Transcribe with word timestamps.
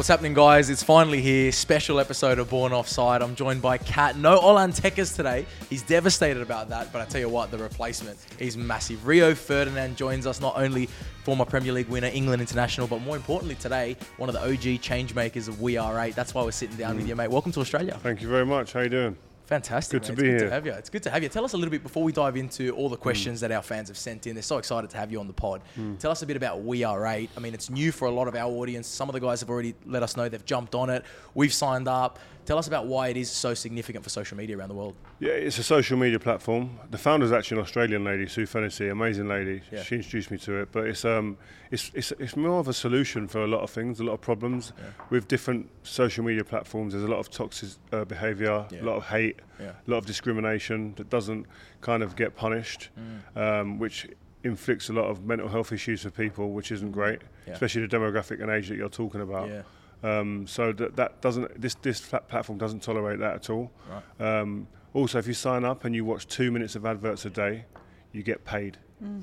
What's 0.00 0.08
happening, 0.08 0.32
guys? 0.32 0.70
It's 0.70 0.82
finally 0.82 1.20
here. 1.20 1.52
Special 1.52 2.00
episode 2.00 2.38
of 2.38 2.48
Born 2.48 2.72
Offside. 2.72 3.20
I'm 3.20 3.34
joined 3.34 3.60
by 3.60 3.76
Kat. 3.76 4.16
No 4.16 4.40
Olan 4.40 4.74
Tekkers 4.74 5.14
today. 5.14 5.44
He's 5.68 5.82
devastated 5.82 6.40
about 6.40 6.70
that, 6.70 6.90
but 6.90 7.02
I 7.02 7.04
tell 7.04 7.20
you 7.20 7.28
what, 7.28 7.50
the 7.50 7.58
replacement 7.58 8.18
is 8.38 8.56
massive. 8.56 9.06
Rio 9.06 9.34
Ferdinand 9.34 9.98
joins 9.98 10.26
us, 10.26 10.40
not 10.40 10.56
only 10.56 10.86
former 11.22 11.44
Premier 11.44 11.74
League 11.74 11.88
winner, 11.88 12.08
England 12.14 12.40
international, 12.40 12.86
but 12.86 13.02
more 13.02 13.14
importantly 13.14 13.56
today, 13.56 13.94
one 14.16 14.30
of 14.30 14.34
the 14.34 14.42
OG 14.42 14.80
change 14.80 15.14
makers 15.14 15.48
of 15.48 15.60
We 15.60 15.76
Are 15.76 16.00
8. 16.00 16.14
That's 16.14 16.32
why 16.32 16.44
we're 16.44 16.52
sitting 16.52 16.78
down 16.78 16.96
with 16.96 17.04
mm. 17.04 17.10
you, 17.10 17.16
mate. 17.16 17.28
Welcome 17.28 17.52
to 17.52 17.60
Australia. 17.60 17.98
Thank 18.02 18.22
you 18.22 18.28
very 18.28 18.46
much. 18.46 18.72
How 18.72 18.80
you 18.80 18.88
doing? 18.88 19.18
Fantastic. 19.50 20.00
Good 20.00 20.06
to 20.06 20.12
mate. 20.12 20.22
be 20.22 20.28
it's 20.28 20.32
good 20.32 20.40
here. 20.42 20.48
to 20.48 20.54
have 20.54 20.66
you. 20.66 20.72
It's 20.72 20.90
good 20.90 21.02
to 21.02 21.10
have 21.10 21.22
you. 21.24 21.28
Tell 21.28 21.44
us 21.44 21.54
a 21.54 21.56
little 21.56 21.72
bit 21.72 21.82
before 21.82 22.04
we 22.04 22.12
dive 22.12 22.36
into 22.36 22.70
all 22.76 22.88
the 22.88 22.96
mm. 22.96 23.00
questions 23.00 23.40
that 23.40 23.50
our 23.50 23.62
fans 23.62 23.88
have 23.88 23.98
sent 23.98 24.28
in. 24.28 24.36
They're 24.36 24.44
so 24.44 24.58
excited 24.58 24.90
to 24.90 24.96
have 24.96 25.10
you 25.10 25.18
on 25.18 25.26
the 25.26 25.32
pod. 25.32 25.62
Mm. 25.76 25.98
Tell 25.98 26.12
us 26.12 26.22
a 26.22 26.26
bit 26.26 26.36
about 26.36 26.62
We 26.62 26.84
Are 26.84 27.04
8. 27.04 27.30
I 27.36 27.40
mean, 27.40 27.52
it's 27.52 27.68
new 27.68 27.90
for 27.90 28.06
a 28.06 28.12
lot 28.12 28.28
of 28.28 28.36
our 28.36 28.48
audience. 28.48 28.86
Some 28.86 29.08
of 29.08 29.12
the 29.12 29.20
guys 29.20 29.40
have 29.40 29.50
already 29.50 29.74
let 29.84 30.04
us 30.04 30.16
know 30.16 30.28
they've 30.28 30.44
jumped 30.44 30.76
on 30.76 30.88
it. 30.88 31.04
We've 31.34 31.52
signed 31.52 31.88
up. 31.88 32.20
Tell 32.46 32.58
us 32.58 32.66
about 32.66 32.86
why 32.86 33.08
it 33.08 33.16
is 33.16 33.30
so 33.30 33.54
significant 33.54 34.02
for 34.02 34.10
social 34.10 34.36
media 34.36 34.56
around 34.58 34.70
the 34.70 34.74
world. 34.74 34.94
Yeah, 35.20 35.32
it's 35.32 35.58
a 35.58 35.62
social 35.62 35.96
media 35.96 36.18
platform. 36.18 36.78
The 36.90 36.98
founder's 36.98 37.30
actually 37.32 37.58
an 37.58 37.62
Australian 37.64 38.02
lady, 38.02 38.26
Sue 38.26 38.46
Fennessy, 38.46 38.88
amazing 38.88 39.28
lady. 39.28 39.62
Yeah. 39.70 39.82
She 39.82 39.96
introduced 39.96 40.30
me 40.30 40.38
to 40.38 40.54
it, 40.62 40.68
but 40.72 40.86
it's 40.86 41.04
um, 41.04 41.36
it's, 41.70 41.90
it's 41.94 42.12
it's 42.12 42.36
more 42.36 42.58
of 42.58 42.66
a 42.68 42.72
solution 42.72 43.28
for 43.28 43.44
a 43.44 43.46
lot 43.46 43.60
of 43.60 43.70
things, 43.70 44.00
a 44.00 44.04
lot 44.04 44.14
of 44.14 44.20
problems 44.20 44.72
with 45.10 45.28
different 45.28 45.68
social 45.82 46.24
media 46.24 46.42
platforms. 46.44 46.92
There's 46.92 47.04
a 47.04 47.08
lot 47.08 47.18
of 47.20 47.30
toxic 47.30 47.70
uh, 47.92 48.04
behaviour, 48.04 48.66
Yeah. 48.70 48.82
a 48.82 48.84
lot 48.84 48.96
of 48.96 49.04
hate, 49.06 49.38
Yeah. 49.60 49.72
a 49.86 49.90
lot 49.90 49.98
of 49.98 50.06
discrimination 50.06 50.94
that 50.96 51.08
doesn't 51.10 51.46
kind 51.82 52.02
of 52.02 52.16
get 52.16 52.34
punished, 52.36 52.88
Mm. 52.98 53.36
um, 53.60 53.78
which 53.78 54.08
inflicts 54.42 54.88
a 54.88 54.92
lot 54.94 55.04
of 55.04 55.24
mental 55.26 55.48
health 55.48 55.70
issues 55.70 56.02
for 56.02 56.10
people, 56.10 56.52
which 56.52 56.72
isn't 56.72 56.92
great, 56.92 57.20
Yeah. 57.46 57.52
especially 57.52 57.86
the 57.86 57.96
demographic 57.96 58.40
and 58.42 58.50
age 58.50 58.68
that 58.70 58.76
you're 58.78 58.88
talking 58.88 59.20
about. 59.20 59.48
Yeah. 59.48 59.62
Um, 60.02 60.46
so 60.46 60.72
that, 60.72 60.96
that 60.96 61.20
doesn't 61.20 61.60
this 61.60 61.74
this 61.76 62.00
platform 62.00 62.58
doesn't 62.58 62.82
tolerate 62.82 63.18
that 63.20 63.34
at 63.34 63.50
all. 63.50 63.70
Um, 64.18 64.66
also, 64.94 65.18
if 65.18 65.26
you 65.26 65.34
sign 65.34 65.64
up 65.64 65.84
and 65.84 65.94
you 65.94 66.04
watch 66.04 66.26
two 66.26 66.50
minutes 66.50 66.74
of 66.74 66.84
adverts 66.86 67.24
a 67.26 67.30
day, 67.30 67.64
you 68.12 68.22
get 68.22 68.44
paid. 68.44 68.78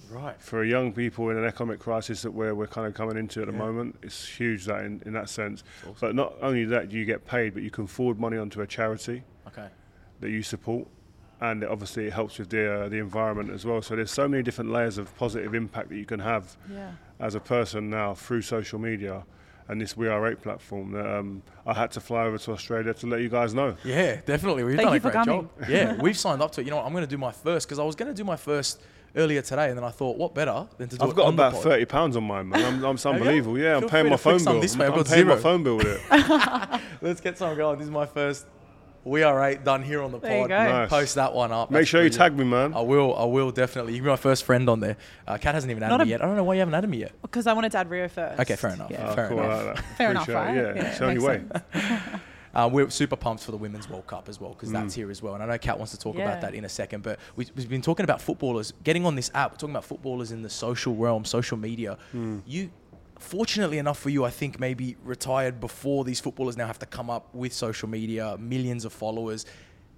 Right. 0.09 0.35
For 0.41 0.63
young 0.63 0.91
people 0.91 1.29
in 1.29 1.37
an 1.37 1.45
economic 1.45 1.79
crisis 1.79 2.23
that 2.23 2.31
we're, 2.31 2.55
we're 2.55 2.65
kind 2.65 2.87
of 2.87 2.95
coming 2.95 3.15
into 3.15 3.41
at 3.41 3.45
the 3.47 3.53
moment, 3.53 3.95
it's 4.01 4.27
huge 4.27 4.65
that 4.65 4.83
in, 4.85 5.03
in 5.05 5.13
that 5.13 5.29
sense. 5.29 5.63
But 5.99 6.15
not 6.15 6.33
only 6.41 6.65
that, 6.65 6.91
you 6.91 7.05
get 7.05 7.27
paid, 7.27 7.53
but 7.53 7.61
you 7.61 7.69
can 7.69 7.85
forward 7.85 8.19
money 8.19 8.37
onto 8.37 8.61
a 8.61 8.65
charity 8.67 9.21
Okay. 9.47 9.67
that 10.21 10.29
you 10.31 10.41
support, 10.41 10.87
and 11.41 11.61
it 11.61 11.69
obviously 11.69 12.07
it 12.07 12.13
helps 12.13 12.39
with 12.39 12.49
the 12.49 12.71
uh, 12.85 12.89
the 12.89 12.97
environment 12.97 13.51
as 13.51 13.65
well. 13.65 13.81
So 13.83 13.95
there's 13.95 14.09
so 14.09 14.27
many 14.27 14.41
different 14.41 14.71
layers 14.71 14.97
of 14.97 15.15
positive 15.15 15.53
impact 15.53 15.89
that 15.89 15.97
you 15.97 16.05
can 16.05 16.21
have 16.21 16.55
Yeah. 16.71 16.93
as 17.19 17.35
a 17.35 17.39
person 17.39 17.89
now 17.91 18.15
through 18.15 18.41
social 18.43 18.79
media 18.79 19.25
and 19.69 19.81
this 19.81 19.95
We 19.97 20.07
Are 20.07 20.25
Eight 20.27 20.41
platform 20.41 20.91
that 20.93 21.05
um, 21.05 21.41
I 21.65 21.73
had 21.73 21.91
to 21.91 21.99
fly 21.99 22.23
over 22.25 22.37
to 22.37 22.51
Australia 22.51 22.93
to 22.95 23.07
let 23.07 23.21
you 23.21 23.29
guys 23.29 23.53
know. 23.53 23.75
Yeah, 23.83 24.21
definitely. 24.25 24.63
We've 24.63 24.75
Thank 24.77 24.87
done 24.87 24.93
you 24.93 24.97
a 24.97 25.01
for 25.01 25.11
great 25.11 25.25
coming. 25.25 25.49
job. 25.59 25.69
Yeah, 25.69 25.95
we've 26.01 26.17
signed 26.17 26.41
up 26.41 26.51
to 26.53 26.61
it. 26.61 26.65
You 26.65 26.71
know 26.71 26.77
what? 26.77 26.85
I'm 26.85 26.91
going 26.93 27.03
to 27.03 27.09
do 27.09 27.17
my 27.17 27.31
first 27.31 27.67
because 27.67 27.79
I 27.79 27.83
was 27.83 27.95
going 27.95 28.09
to 28.09 28.15
do 28.15 28.23
my 28.23 28.35
first 28.37 28.81
earlier 29.15 29.41
today, 29.41 29.69
and 29.69 29.77
then 29.77 29.83
I 29.83 29.89
thought, 29.89 30.17
what 30.17 30.35
better 30.35 30.67
than 30.77 30.89
to 30.89 30.97
do 30.97 31.03
I've 31.03 31.11
it 31.11 31.15
got 31.15 31.25
on 31.27 31.35
the 31.35 31.41
about 31.43 31.53
pod? 31.53 31.63
thirty 31.63 31.85
pounds 31.85 32.15
on 32.15 32.23
mine, 32.23 32.49
man. 32.49 32.63
I'm, 32.63 32.85
I'm 32.85 32.95
it's 32.95 33.03
Have 33.05 33.13
you? 33.15 33.19
unbelievable. 33.21 33.57
Yeah, 33.57 33.77
I'm 33.77 33.87
paying 33.89 34.09
my 34.09 34.17
phone 34.17 34.43
bill. 34.43 34.59
this 34.61 34.77
way, 34.77 34.85
I've 34.85 34.93
I'm 34.93 34.97
got 34.99 35.07
paying 35.07 35.27
my 35.27 35.35
phone 35.37 35.63
bill 35.63 35.77
with 35.77 35.87
it. 35.87 36.81
Let's 37.01 37.21
get 37.21 37.37
some 37.37 37.55
going. 37.57 37.77
This 37.79 37.85
is 37.85 37.91
my 37.91 38.05
first 38.05 38.45
We 39.07 39.23
Are 39.23 39.41
8 39.43 39.63
done 39.63 39.83
here 39.83 40.01
on 40.03 40.11
the 40.11 40.19
There 40.19 40.35
you 40.35 40.41
pod. 40.43 40.49
go. 40.49 40.57
Nice. 40.57 40.89
Post 40.89 41.15
that 41.15 41.33
one 41.33 41.51
up. 41.51 41.71
Make 41.71 41.79
That's 41.79 41.89
sure 41.89 42.03
you 42.03 42.09
tag 42.09 42.37
me, 42.37 42.43
man. 42.43 42.73
I 42.73 42.81
will. 42.81 43.15
I 43.15 43.23
will 43.25 43.51
definitely. 43.51 43.93
You 43.93 43.99
can 43.99 44.05
be 44.05 44.09
my 44.09 44.15
first 44.17 44.43
friend 44.43 44.69
on 44.69 44.79
there. 44.81 44.97
Uh, 45.27 45.37
Kat 45.37 45.55
hasn't 45.55 45.71
even 45.71 45.81
added 45.83 45.97
Not 45.97 46.05
me 46.05 46.11
a- 46.11 46.15
yet. 46.15 46.21
I 46.23 46.25
don't 46.27 46.35
know 46.35 46.43
why 46.43 46.55
you 46.55 46.59
haven't 46.59 46.73
added 46.75 46.89
me 46.89 46.97
yet. 46.97 47.13
Because 47.21 47.47
I 47.47 47.53
wanted 47.53 47.71
to 47.71 47.77
add 47.77 47.89
Rio 47.89 48.07
first. 48.09 48.39
Okay, 48.41 48.55
fair 48.55 48.71
enough. 48.71 48.91
Yeah. 48.91 49.07
Ah, 49.09 49.15
fair 49.15 49.27
cool, 49.29 49.39
enough. 49.39 49.51
I 49.51 49.63
like 49.63 49.75
that. 49.75 49.85
Fair 49.97 50.11
enough, 50.11 50.23
Appreciate 50.29 50.41
it. 50.41 50.45
right? 50.45 50.75
Yeah, 50.75 50.81
Yeah, 50.83 50.89
it's 50.89 50.97
the 50.99 51.05
only 51.05 51.15
makes 51.15 51.25
way. 51.73 52.01
Uh, 52.55 52.67
we're 52.67 52.89
super 52.89 53.15
pumped 53.15 53.43
for 53.43 53.51
the 53.51 53.57
Women's 53.57 53.87
World 53.87 54.07
Cup 54.07 54.27
as 54.27 54.41
well 54.41 54.51
because 54.53 54.71
that's 54.71 54.93
Mm. 54.93 54.95
here 54.95 55.11
as 55.11 55.21
well. 55.21 55.35
And 55.35 55.43
I 55.43 55.45
know 55.45 55.57
Kat 55.59 55.77
wants 55.77 55.91
to 55.91 55.99
talk 55.99 56.15
Yeah. 56.17 56.23
about 56.23 56.41
that 56.41 56.55
in 56.55 56.65
a 56.65 56.69
second. 56.69 57.03
But 57.03 57.19
we, 57.35 57.45
we've 57.55 57.69
been 57.69 57.83
talking 57.83 58.03
about 58.03 58.19
footballers 58.19 58.73
getting 58.83 59.05
on 59.05 59.13
this 59.13 59.29
app. 59.35 59.51
We're 59.51 59.57
talking 59.57 59.73
about 59.75 59.83
footballers 59.85 60.31
in 60.31 60.41
the 60.41 60.49
social 60.49 60.95
realm, 60.95 61.23
social 61.23 61.55
media. 61.55 61.99
Mm. 62.15 62.41
You, 62.47 62.71
fortunately 63.19 63.77
enough 63.77 63.99
for 63.99 64.09
you, 64.09 64.23
I 64.25 64.29
think 64.29 64.59
maybe 64.59 64.95
retired 65.03 65.59
before 65.59 66.03
these 66.03 66.19
footballers 66.19 66.57
now 66.57 66.67
have 66.67 66.79
to 66.79 66.85
come 66.85 67.09
up 67.09 67.33
with 67.33 67.53
social 67.53 67.89
media, 67.89 68.37
millions 68.39 68.85
of 68.85 68.93
followers. 68.93 69.45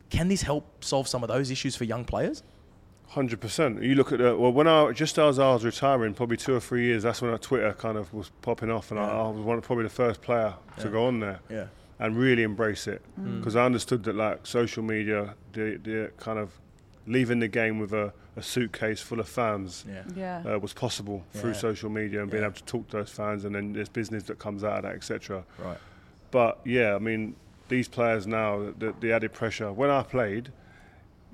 Can 0.10 0.28
this 0.28 0.42
help 0.42 0.84
solve 0.84 1.08
some 1.08 1.24
of 1.24 1.28
those 1.30 1.52
issues 1.52 1.76
for 1.76 1.84
young 1.84 2.06
players? 2.06 2.44
Hundred 3.10 3.42
percent. 3.42 3.82
You 3.82 3.96
look 3.96 4.12
at 4.12 4.20
the 4.20 4.36
well 4.38 4.52
when 4.54 4.68
I 4.68 4.92
just 4.92 5.18
as 5.18 5.40
I 5.40 5.52
was 5.54 5.66
retiring, 5.66 6.14
probably 6.14 6.38
two 6.38 6.54
or 6.56 6.60
three 6.60 6.86
years. 6.86 7.04
That's 7.04 7.22
when 7.22 7.36
Twitter 7.40 7.74
kind 7.74 7.98
of 7.98 8.14
was 8.14 8.30
popping 8.42 8.70
off, 8.70 8.92
and 8.92 9.00
I, 9.00 9.08
Yeah. 9.08 9.22
I 9.24 9.28
was 9.30 9.42
one 9.42 9.58
of, 9.58 9.64
probably 9.64 9.84
the 9.86 9.90
first 9.90 10.22
player 10.22 10.54
Yeah. 10.78 10.84
to 10.84 10.90
go 10.90 11.06
on 11.08 11.20
there. 11.20 11.40
Yeah. 11.50 11.66
and 12.02 12.16
really 12.18 12.44
embrace 12.44 12.88
it 12.88 13.02
Mm. 13.20 13.40
because 13.40 13.58
I 13.58 13.66
understood 13.66 14.04
that 14.06 14.16
like 14.16 14.48
social 14.48 14.82
media, 14.84 15.36
the 15.54 15.78
the 15.84 16.12
kind 16.18 16.40
of 16.40 16.52
leaving 17.08 17.40
the 17.40 17.48
game 17.50 17.78
with 17.78 17.92
a, 17.94 18.14
a 18.40 18.44
suitcase 18.44 19.02
full 19.02 19.20
of 19.20 19.28
fans 19.30 19.86
Yeah. 19.88 20.04
Yeah. 20.44 20.54
uh, 20.56 20.60
was 20.60 20.74
possible 20.74 21.24
through 21.34 21.52
Yeah. 21.52 21.58
social 21.58 21.90
media 21.90 22.22
and 22.22 22.32
being 22.32 22.44
able 22.44 22.54
to 22.54 22.64
talk 22.64 22.88
to 22.90 22.98
those 22.98 23.12
fans, 23.12 23.46
and 23.46 23.54
then 23.54 23.74
there's 23.74 23.90
business 23.90 24.24
that 24.24 24.40
comes 24.40 24.64
out 24.64 24.78
of 24.78 24.84
that, 24.84 24.96
etc. 24.96 25.44
Right. 25.64 25.78
But 26.32 26.60
yeah, 26.66 26.96
I 26.96 27.00
mean 27.00 27.36
these 27.68 27.88
players 27.88 28.26
now, 28.26 28.74
the, 28.80 28.96
the 29.00 29.12
added 29.14 29.32
pressure. 29.34 29.72
When 29.72 29.92
I 29.92 30.02
played, 30.02 30.52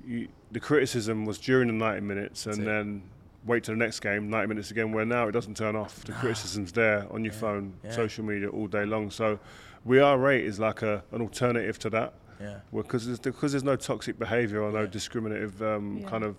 you, 0.06 0.28
the 0.52 0.60
criticism 0.60 1.24
was 1.24 1.38
during 1.38 1.68
the 1.68 1.74
90 1.74 2.00
minutes, 2.02 2.44
That's 2.44 2.58
and 2.58 2.66
it. 2.66 2.70
then 2.70 3.02
wait 3.46 3.64
till 3.64 3.74
the 3.74 3.78
next 3.78 4.00
game, 4.00 4.28
90 4.28 4.48
minutes 4.48 4.70
again. 4.70 4.92
Where 4.92 5.06
now 5.06 5.28
it 5.28 5.32
doesn't 5.32 5.56
turn 5.56 5.76
off. 5.76 6.04
The 6.04 6.12
criticism's 6.20 6.72
there 6.72 7.06
on 7.10 7.24
your 7.24 7.32
Yeah. 7.32 7.40
phone, 7.40 7.72
Yeah. 7.84 7.90
social 7.92 8.24
media 8.24 8.48
all 8.48 8.66
day 8.66 8.84
long. 8.84 9.10
So 9.10 9.38
We 9.84 10.00
Are 10.00 10.28
8 10.28 10.44
is 10.44 10.58
like 10.58 10.82
a, 10.82 11.04
an 11.12 11.22
alternative 11.22 11.78
to 11.78 11.90
that 11.90 12.14
Yeah. 12.40 12.56
because 12.74 13.06
there's, 13.06 13.20
because 13.20 13.52
there's 13.52 13.62
no 13.62 13.76
toxic 13.76 14.18
behaviour 14.18 14.60
or 14.60 14.72
no 14.72 14.80
Yeah. 14.80 14.86
discriminative 14.86 15.62
um, 15.62 15.98
Yeah. 16.02 16.08
kind 16.08 16.24
of 16.24 16.34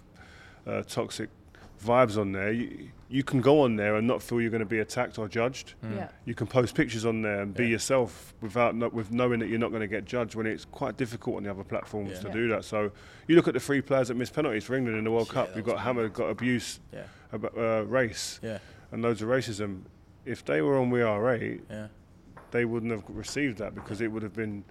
uh, 0.68 0.84
toxic 0.84 1.30
vibes 1.84 2.18
on 2.18 2.32
there. 2.32 2.52
You, 2.52 2.90
you 3.10 3.24
can 3.24 3.40
go 3.40 3.62
on 3.62 3.76
there 3.78 3.96
and 3.96 4.06
not 4.08 4.22
feel 4.22 4.42
you're 4.42 4.50
going 4.50 4.60
to 4.60 4.66
be 4.66 4.80
attacked 4.80 5.18
or 5.18 5.28
judged. 5.30 5.76
Yeah. 5.84 6.10
You 6.26 6.36
can 6.36 6.46
post 6.48 6.76
pictures 6.76 7.06
on 7.06 7.22
there 7.22 7.42
and 7.42 7.54
be 7.54 7.64
Yeah. 7.64 7.70
yourself 7.70 8.34
without 8.42 8.76
no, 8.76 8.90
with 8.90 9.12
knowing 9.12 9.40
that 9.40 9.48
you're 9.48 9.60
not 9.60 9.70
going 9.70 9.82
to 9.82 9.88
get 9.88 10.04
judged. 10.06 10.36
When 10.36 10.46
it's 10.46 10.66
quite 10.66 10.98
difficult 10.98 11.38
on 11.38 11.44
the 11.44 11.52
other 11.52 11.64
platforms 11.64 12.12
Yeah. 12.12 12.20
to 12.22 12.28
Yeah. 12.28 12.34
do 12.34 12.48
that. 12.50 12.66
So 12.66 12.92
you 13.28 13.36
look 13.36 13.48
at 13.48 13.54
the 13.54 13.60
three 13.62 13.82
players 13.82 14.10
that 14.10 14.16
missed 14.16 14.34
penalties 14.34 14.66
for 14.66 14.76
England 14.76 14.98
in 14.98 15.04
the 15.06 15.12
World 15.12 15.28
Yeah, 15.28 15.34
Cup. 15.34 15.56
You've 15.56 15.66
was 15.66 15.76
got 15.76 15.84
hammered, 15.84 16.14
got 16.14 16.30
abuse, 16.30 16.80
Yeah. 16.92 17.04
ab- 17.32 17.52
uh, 17.58 17.84
race, 17.86 18.40
Yeah. 18.44 18.58
and 18.92 19.02
loads 19.02 19.22
of 19.22 19.30
racism. 19.30 19.84
If 20.26 20.44
they 20.44 20.62
were 20.62 20.78
on 20.78 20.90
We 20.90 21.02
Are 21.02 21.30
Eight, 21.34 21.62
Yeah. 21.70 21.88
they 22.52 22.66
wouldn't 22.66 22.92
have 22.92 23.04
received 23.08 23.60
that 23.60 23.74
because 23.74 24.02
it 24.02 24.12
would 24.12 24.24
have 24.24 24.34
been 24.34 24.66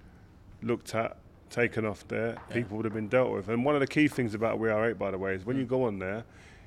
looked 0.63 0.95
at, 0.95 1.17
taken 1.51 1.85
off 1.87 2.07
there. 2.09 2.37
Yeah. 2.49 2.55
People 2.55 2.77
would 2.77 2.85
have 2.85 2.95
been 2.95 3.09
dealt 3.09 3.31
with. 3.33 3.49
And 3.49 3.65
one 3.65 3.75
of 3.75 3.81
the 3.81 3.87
key 3.87 4.09
things 4.09 4.35
about 4.35 4.59
We 4.59 4.71
Are 4.71 4.89
Eight, 4.91 4.99
by 4.99 5.11
the 5.11 5.19
way, 5.19 5.35
is 5.35 5.45
when 5.45 5.57
you 5.57 5.65
Mm. 5.65 5.69
go 5.69 5.85
on 5.85 5.99
there, 5.99 6.25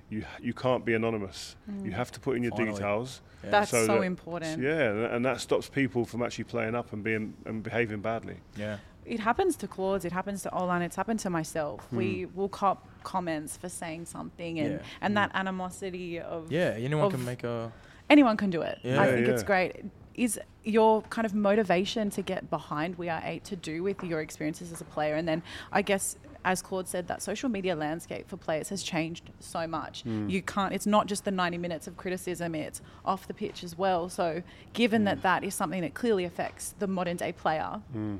you 0.10 0.24
you 0.42 0.54
can't 0.54 0.84
be 0.86 0.94
anonymous. 0.94 1.56
You 1.84 1.92
have 1.92 2.12
to 2.14 2.20
put 2.20 2.36
in 2.38 2.44
your 2.44 2.52
Finally. 2.54 2.72
details. 2.74 3.22
Yeah. 3.44 3.50
That's 3.52 3.72
so, 3.72 3.86
that- 3.86 4.02
important. 4.02 4.62
Yeah, 4.62 4.90
and- 4.92 5.06
and 5.06 5.26
that 5.26 5.40
stops 5.40 5.70
people 5.70 6.04
from 6.06 6.22
actually 6.24 6.46
playing 6.46 6.76
up 6.76 6.92
and 6.94 7.04
being 7.04 7.34
and 7.46 7.62
behaving 7.64 8.02
badly. 8.02 8.38
Yeah. 8.58 8.78
It 9.06 9.20
happens 9.22 9.56
to 9.58 9.68
Claude, 9.68 10.06
it 10.06 10.12
happens 10.12 10.44
to 10.44 10.50
Olan, 10.50 10.82
it's 10.82 10.96
happened 10.96 11.20
to 11.22 11.30
myself. 11.30 11.86
Hmm. 11.90 11.98
We 11.98 12.26
will 12.36 12.50
cop 12.50 12.88
comments 13.04 13.58
for 13.58 13.68
saying 13.70 14.06
something 14.06 14.60
and, 14.60 14.74
Yeah. 14.74 14.80
and 15.02 15.16
that 15.18 15.32
animosity 15.34 16.20
of 16.20 16.52
Yeah. 16.52 16.74
Anyone 16.78 17.06
Of- 17.06 17.14
can 17.14 17.26
make 17.26 17.44
a. 17.44 17.72
anyone 18.10 18.38
can 18.38 18.50
do 18.50 18.62
it. 18.62 18.78
Yeah. 18.84 19.02
I 19.02 19.06
Yeah, 19.06 19.12
think 19.16 19.28
it's 19.28 19.44
great. 19.44 19.86
Is 20.20 20.38
your 20.66 21.02
kind 21.04 21.26
of 21.26 21.34
motivation 21.34 22.10
to 22.10 22.22
get 22.22 22.50
behind 22.50 22.98
We 22.98 23.08
Are 23.08 23.22
Eight 23.24 23.46
to 23.46 23.56
do 23.56 23.82
with 23.84 24.04
your 24.04 24.20
experiences 24.20 24.74
as 24.74 24.82
a 24.82 24.84
player? 24.84 25.16
And 25.16 25.26
then 25.26 25.42
I 25.72 25.82
guess, 25.82 26.18
as 26.44 26.62
Claude 26.62 26.90
said, 26.90 27.08
that 27.08 27.22
social 27.22 27.48
media 27.48 27.74
landscape 27.74 28.28
for 28.28 28.36
players 28.36 28.68
has 28.68 28.84
changed 28.84 29.30
so 29.40 29.66
much. 29.66 30.02
Hmm. 30.02 30.28
You 30.28 30.42
can't, 30.42 30.74
it's 30.74 30.86
not 30.86 31.08
just 31.08 31.24
the 31.24 31.32
90 31.32 31.58
minutes 31.58 31.88
of 31.88 31.96
criticism, 31.96 32.54
it's 32.54 32.82
off 33.06 33.28
the 33.30 33.34
pitch 33.34 33.64
as 33.64 33.78
well. 33.78 34.10
So, 34.10 34.44
given 34.74 35.06
that 35.06 35.20
hmm. 35.20 35.22
that 35.22 35.46
is 35.46 35.56
something 35.56 35.80
that 35.84 35.94
clearly 35.94 36.26
affects 36.26 36.76
the 36.80 36.88
modern 36.88 37.16
day 37.16 37.32
player, 37.32 37.82
hmm. 37.94 38.18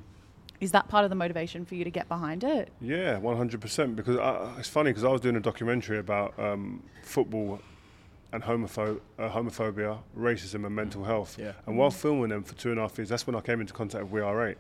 Is 0.62 0.72
that 0.72 0.90
part 0.90 1.06
of 1.06 1.10
the 1.10 1.16
motivation 1.16 1.64
for 1.64 1.76
you 1.76 1.86
to 1.86 1.90
get 1.90 2.10
behind 2.10 2.44
it? 2.44 2.70
Yeah, 2.82 3.18
one 3.18 3.38
hundred 3.38 3.62
percent. 3.62 3.96
Because 3.96 4.18
I, 4.18 4.56
it's 4.60 4.68
funny 4.68 4.90
because 4.90 5.06
I 5.06 5.08
was 5.08 5.22
doing 5.22 5.38
a 5.38 5.40
documentary 5.40 6.00
about 6.00 6.38
um, 6.38 6.84
football 7.02 7.62
and 8.32 8.44
homopho- 8.44 9.00
uh, 9.18 9.30
homophobia, 9.30 10.00
racism, 10.18 10.66
and 10.66 10.76
mental 10.76 11.04
health. 11.04 11.38
Yeah. 11.40 11.54
And 11.66 11.78
while 11.78 11.92
filming 11.92 12.30
them 12.30 12.44
for 12.44 12.54
two 12.56 12.70
and 12.72 12.80
a 12.80 12.84
half 12.84 12.98
years, 12.98 13.10
that's 13.10 13.26
when 13.26 13.36
I 13.36 13.42
came 13.42 13.60
into 13.62 13.74
contact 13.74 14.04
with 14.06 14.14
We 14.14 14.22
Are 14.22 14.48
Eight, 14.48 14.58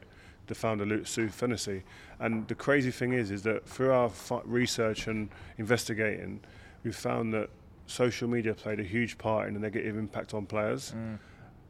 the 0.47 0.55
founder 0.55 0.85
Lu- 0.85 1.05
Sue 1.05 1.29
Fennessy. 1.29 1.83
And 2.19 2.47
the 2.47 2.55
crazy 2.55 2.91
thing 2.91 3.13
is, 3.13 3.29
is 3.31 3.43
that 3.43 3.67
through 3.67 3.91
our 3.91 4.07
f- 4.07 4.41
research 4.45 5.07
and 5.07 5.29
investigating, 5.57 6.39
we 6.83 6.91
found 6.91 7.33
that 7.33 7.49
social 7.85 8.27
media 8.27 8.53
played 8.53 8.79
a 8.79 8.83
huge 8.83 9.17
part 9.17 9.47
in 9.47 9.53
the 9.53 9.59
negative 9.59 9.97
impact 9.97 10.33
on 10.33 10.45
players. 10.45 10.93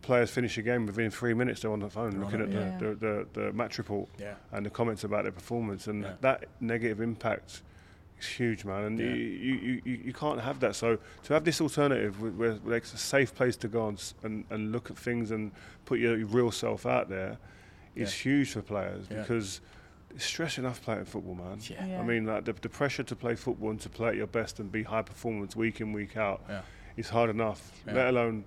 Players 0.01 0.31
finish 0.31 0.57
a 0.57 0.62
game 0.62 0.86
within 0.86 1.12
three 1.12 1.34
minutes. 1.34 1.62
They're 1.62 1.72
on 1.74 1.80
the 1.81 1.90
phone 1.90 2.22
looking 2.22 2.40
it, 2.40 2.44
at 2.44 2.51
yeah. 2.54 2.78
the, 2.78 2.86
the, 2.86 2.96
the, 3.34 3.42
the 3.48 3.54
match 3.54 3.78
report 3.78 4.07
Yeah. 4.18 4.36
and 4.54 4.66
the 4.66 4.69
comments 4.69 5.04
about 5.04 5.24
their 5.24 5.34
performance, 5.34 5.88
and 5.88 6.06
that 6.22 6.46
negative 6.62 7.01
impact 7.01 7.62
is 8.19 8.25
huge, 8.27 8.66
man. 8.66 8.83
And 8.83 9.00
Yeah. 9.00 9.06
you, 9.07 9.13
you, 9.13 9.81
you, 9.86 10.00
you 10.06 10.13
can't 10.13 10.39
have 10.42 10.60
that. 10.60 10.75
So 10.75 10.98
to 11.24 11.33
have 11.33 11.44
this 11.44 11.62
alternative 11.62 12.21
where, 12.21 12.31
where 12.31 12.54
where 12.56 12.77
it's 12.77 12.94
a 12.94 12.98
safe 12.98 13.33
place 13.33 13.56
to 13.57 13.68
go 13.68 13.88
and, 13.88 14.13
and, 14.24 14.45
and 14.50 14.71
look 14.71 14.89
at 14.92 14.98
things 14.98 15.31
and 15.31 15.51
put 15.86 16.00
your 16.00 16.18
real 16.25 16.51
self 16.51 16.86
out 16.86 17.10
there 17.10 17.38
is 17.95 18.13
Yeah. 18.25 18.31
huge 18.31 18.51
for 18.51 18.62
players 18.62 19.06
Yeah. 19.10 19.21
because 19.21 19.62
it's 20.16 20.25
stress 20.25 20.57
enough 20.57 20.81
playing 20.81 21.06
football, 21.06 21.36
man. 21.36 21.60
Yeah. 21.62 21.86
Yeah. 21.86 22.00
I 22.00 22.04
mean, 22.04 22.25
like 22.25 22.45
the, 22.45 22.54
the 22.54 22.69
pressure 22.69 23.04
to 23.04 23.16
play 23.16 23.36
football 23.36 23.69
and 23.71 23.80
to 23.81 23.89
play 23.89 24.10
at 24.10 24.16
your 24.16 24.27
best 24.27 24.60
and 24.60 24.72
be 24.72 24.83
high 24.83 25.04
performance 25.04 25.56
week 25.56 25.81
in 25.81 25.94
week 25.94 26.18
out 26.18 26.42
Yeah. 26.50 26.62
is 26.98 27.10
hard 27.10 27.30
enough. 27.30 27.72
Yeah. 27.88 27.94
Let 27.94 28.07
alone 28.10 28.44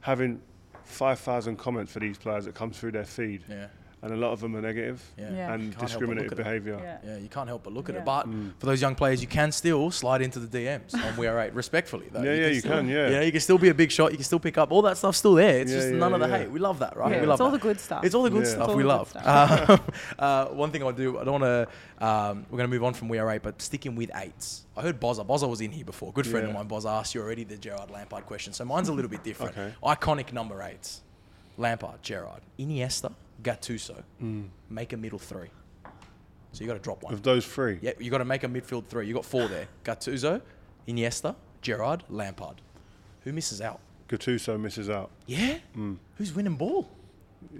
having 0.00 0.40
five 0.84 1.18
thousand 1.18 1.56
comments 1.56 1.92
for 1.92 2.00
these 2.00 2.18
players 2.18 2.44
that 2.44 2.54
come 2.54 2.70
through 2.70 2.92
their 2.92 3.04
feed, 3.06 3.42
Yeah. 3.48 3.68
And 4.04 4.12
a 4.12 4.16
lot 4.16 4.32
of 4.32 4.40
them 4.40 4.54
are 4.54 4.60
negative 4.60 5.02
Yeah. 5.16 5.30
Yeah. 5.32 5.54
and 5.54 5.62
Can't 5.62 5.62
help 5.62 5.72
but 5.72 5.80
look 5.80 5.88
discriminative 5.88 6.36
behaviour. 6.36 6.78
Yeah. 6.82 6.98
Yeah, 7.12 7.18
you 7.18 7.28
can't 7.30 7.48
help 7.48 7.64
but 7.64 7.72
look 7.72 7.88
at 7.88 7.94
Yeah. 7.94 8.02
it. 8.02 8.04
But 8.04 8.26
for 8.58 8.66
those 8.66 8.82
young 8.82 8.94
players, 8.94 9.22
you 9.22 9.26
can 9.26 9.50
still 9.50 9.90
slide 9.90 10.20
into 10.20 10.38
the 10.38 10.46
DMs 10.46 10.92
on 10.94 11.16
We 11.16 11.26
Are 11.26 11.40
Eight, 11.40 11.54
respectfully. 11.54 12.08
Though. 12.12 12.22
Yeah, 12.22 12.34
yeah, 12.34 12.46
you 12.48 12.60
still- 12.60 12.72
can, 12.72 12.88
yeah. 12.88 13.06
You 13.08 13.14
know, 13.14 13.20
you 13.22 13.32
can 13.32 13.40
still 13.40 13.56
be 13.56 13.70
a 13.70 13.74
big 13.74 13.90
shot. 13.90 14.10
You 14.10 14.18
can 14.18 14.24
still 14.24 14.38
pick 14.38 14.58
up. 14.58 14.70
All 14.72 14.82
that 14.82 14.98
stuff's 14.98 15.16
still 15.16 15.32
there. 15.34 15.58
It's 15.60 15.70
Yeah, 15.72 15.78
just 15.78 15.90
yeah, 15.92 15.96
none 15.98 16.12
of 16.12 16.20
the 16.20 16.28
hate. 16.28 16.50
We 16.50 16.58
love 16.58 16.80
that, 16.80 16.98
right? 16.98 17.12
Yeah, 17.12 17.20
we 17.22 17.26
love 17.26 17.36
it's 17.36 17.40
all 17.40 17.50
that. 17.50 17.56
the 17.62 17.62
good 17.62 17.80
stuff. 17.80 18.04
It's 18.04 18.14
all 18.14 18.22
the 18.24 18.30
good 18.30 18.44
Yeah. 18.44 18.50
stuff 18.52 18.74
we 18.74 18.82
love. 18.84 19.10
good 19.14 19.22
Um, 19.26 19.80
uh, 20.18 20.46
one 20.48 20.70
thing 20.70 20.82
I 20.82 20.92
do, 20.92 21.18
I 21.18 21.24
don't 21.24 21.40
want 21.40 21.44
to. 21.98 22.06
Um, 22.06 22.44
we're 22.50 22.58
going 22.58 22.68
to 22.70 22.74
move 22.76 22.84
on 22.84 22.92
from 22.92 23.08
We 23.08 23.18
Are 23.18 23.30
Eight, 23.30 23.42
but 23.42 23.62
sticking 23.62 23.96
with 23.96 24.10
eights. 24.14 24.66
I 24.76 24.82
heard 24.82 25.00
Bozza. 25.00 25.26
Bozza 25.26 25.48
was 25.48 25.62
in 25.62 25.70
here 25.70 25.84
before. 25.86 26.12
Good 26.12 26.26
friend 26.26 26.46
of 26.46 26.52
mine, 26.52 26.68
Bozza, 26.68 26.90
asked 26.90 27.14
you 27.14 27.22
already 27.22 27.44
the 27.44 27.56
Gerrard 27.56 27.90
Lampard 27.90 28.26
question. 28.26 28.52
So 28.52 28.66
mine's 28.66 28.90
a 28.90 28.92
little 28.92 29.10
bit 29.10 29.24
different. 29.24 29.56
Okay. 29.56 29.72
Iconic 29.82 30.32
number 30.34 30.60
eights: 30.62 31.00
Lampard, 31.56 32.02
Gerrard, 32.02 32.42
Iniesta, 32.58 33.12
Gattuso. 33.42 34.02
Hmm. 34.18 34.44
Make 34.70 34.92
a 34.92 34.96
middle 34.96 35.18
three. 35.18 35.48
So 36.52 36.60
you 36.62 36.66
got 36.68 36.74
to 36.74 36.80
drop 36.80 37.02
one. 37.02 37.12
Of 37.12 37.22
those 37.22 37.44
three, 37.44 37.78
Yeah, 37.82 37.92
you 37.98 38.10
got 38.10 38.18
to 38.18 38.24
make 38.24 38.44
a 38.44 38.48
midfield 38.48 38.86
three. 38.86 39.06
You 39.08 39.14
got 39.14 39.24
four 39.24 39.48
there: 39.48 39.66
Gattuso, 39.84 40.40
Iniesta, 40.86 41.34
Gerrard, 41.62 42.04
Lampard. 42.08 42.60
Who 43.22 43.32
misses 43.32 43.60
out? 43.60 43.80
Gattuso 44.08 44.60
misses 44.60 44.88
out. 44.88 45.10
Yeah. 45.26 45.58
Hmm. 45.74 45.94
Who's 46.16 46.32
winning 46.32 46.56
ball? 46.56 46.88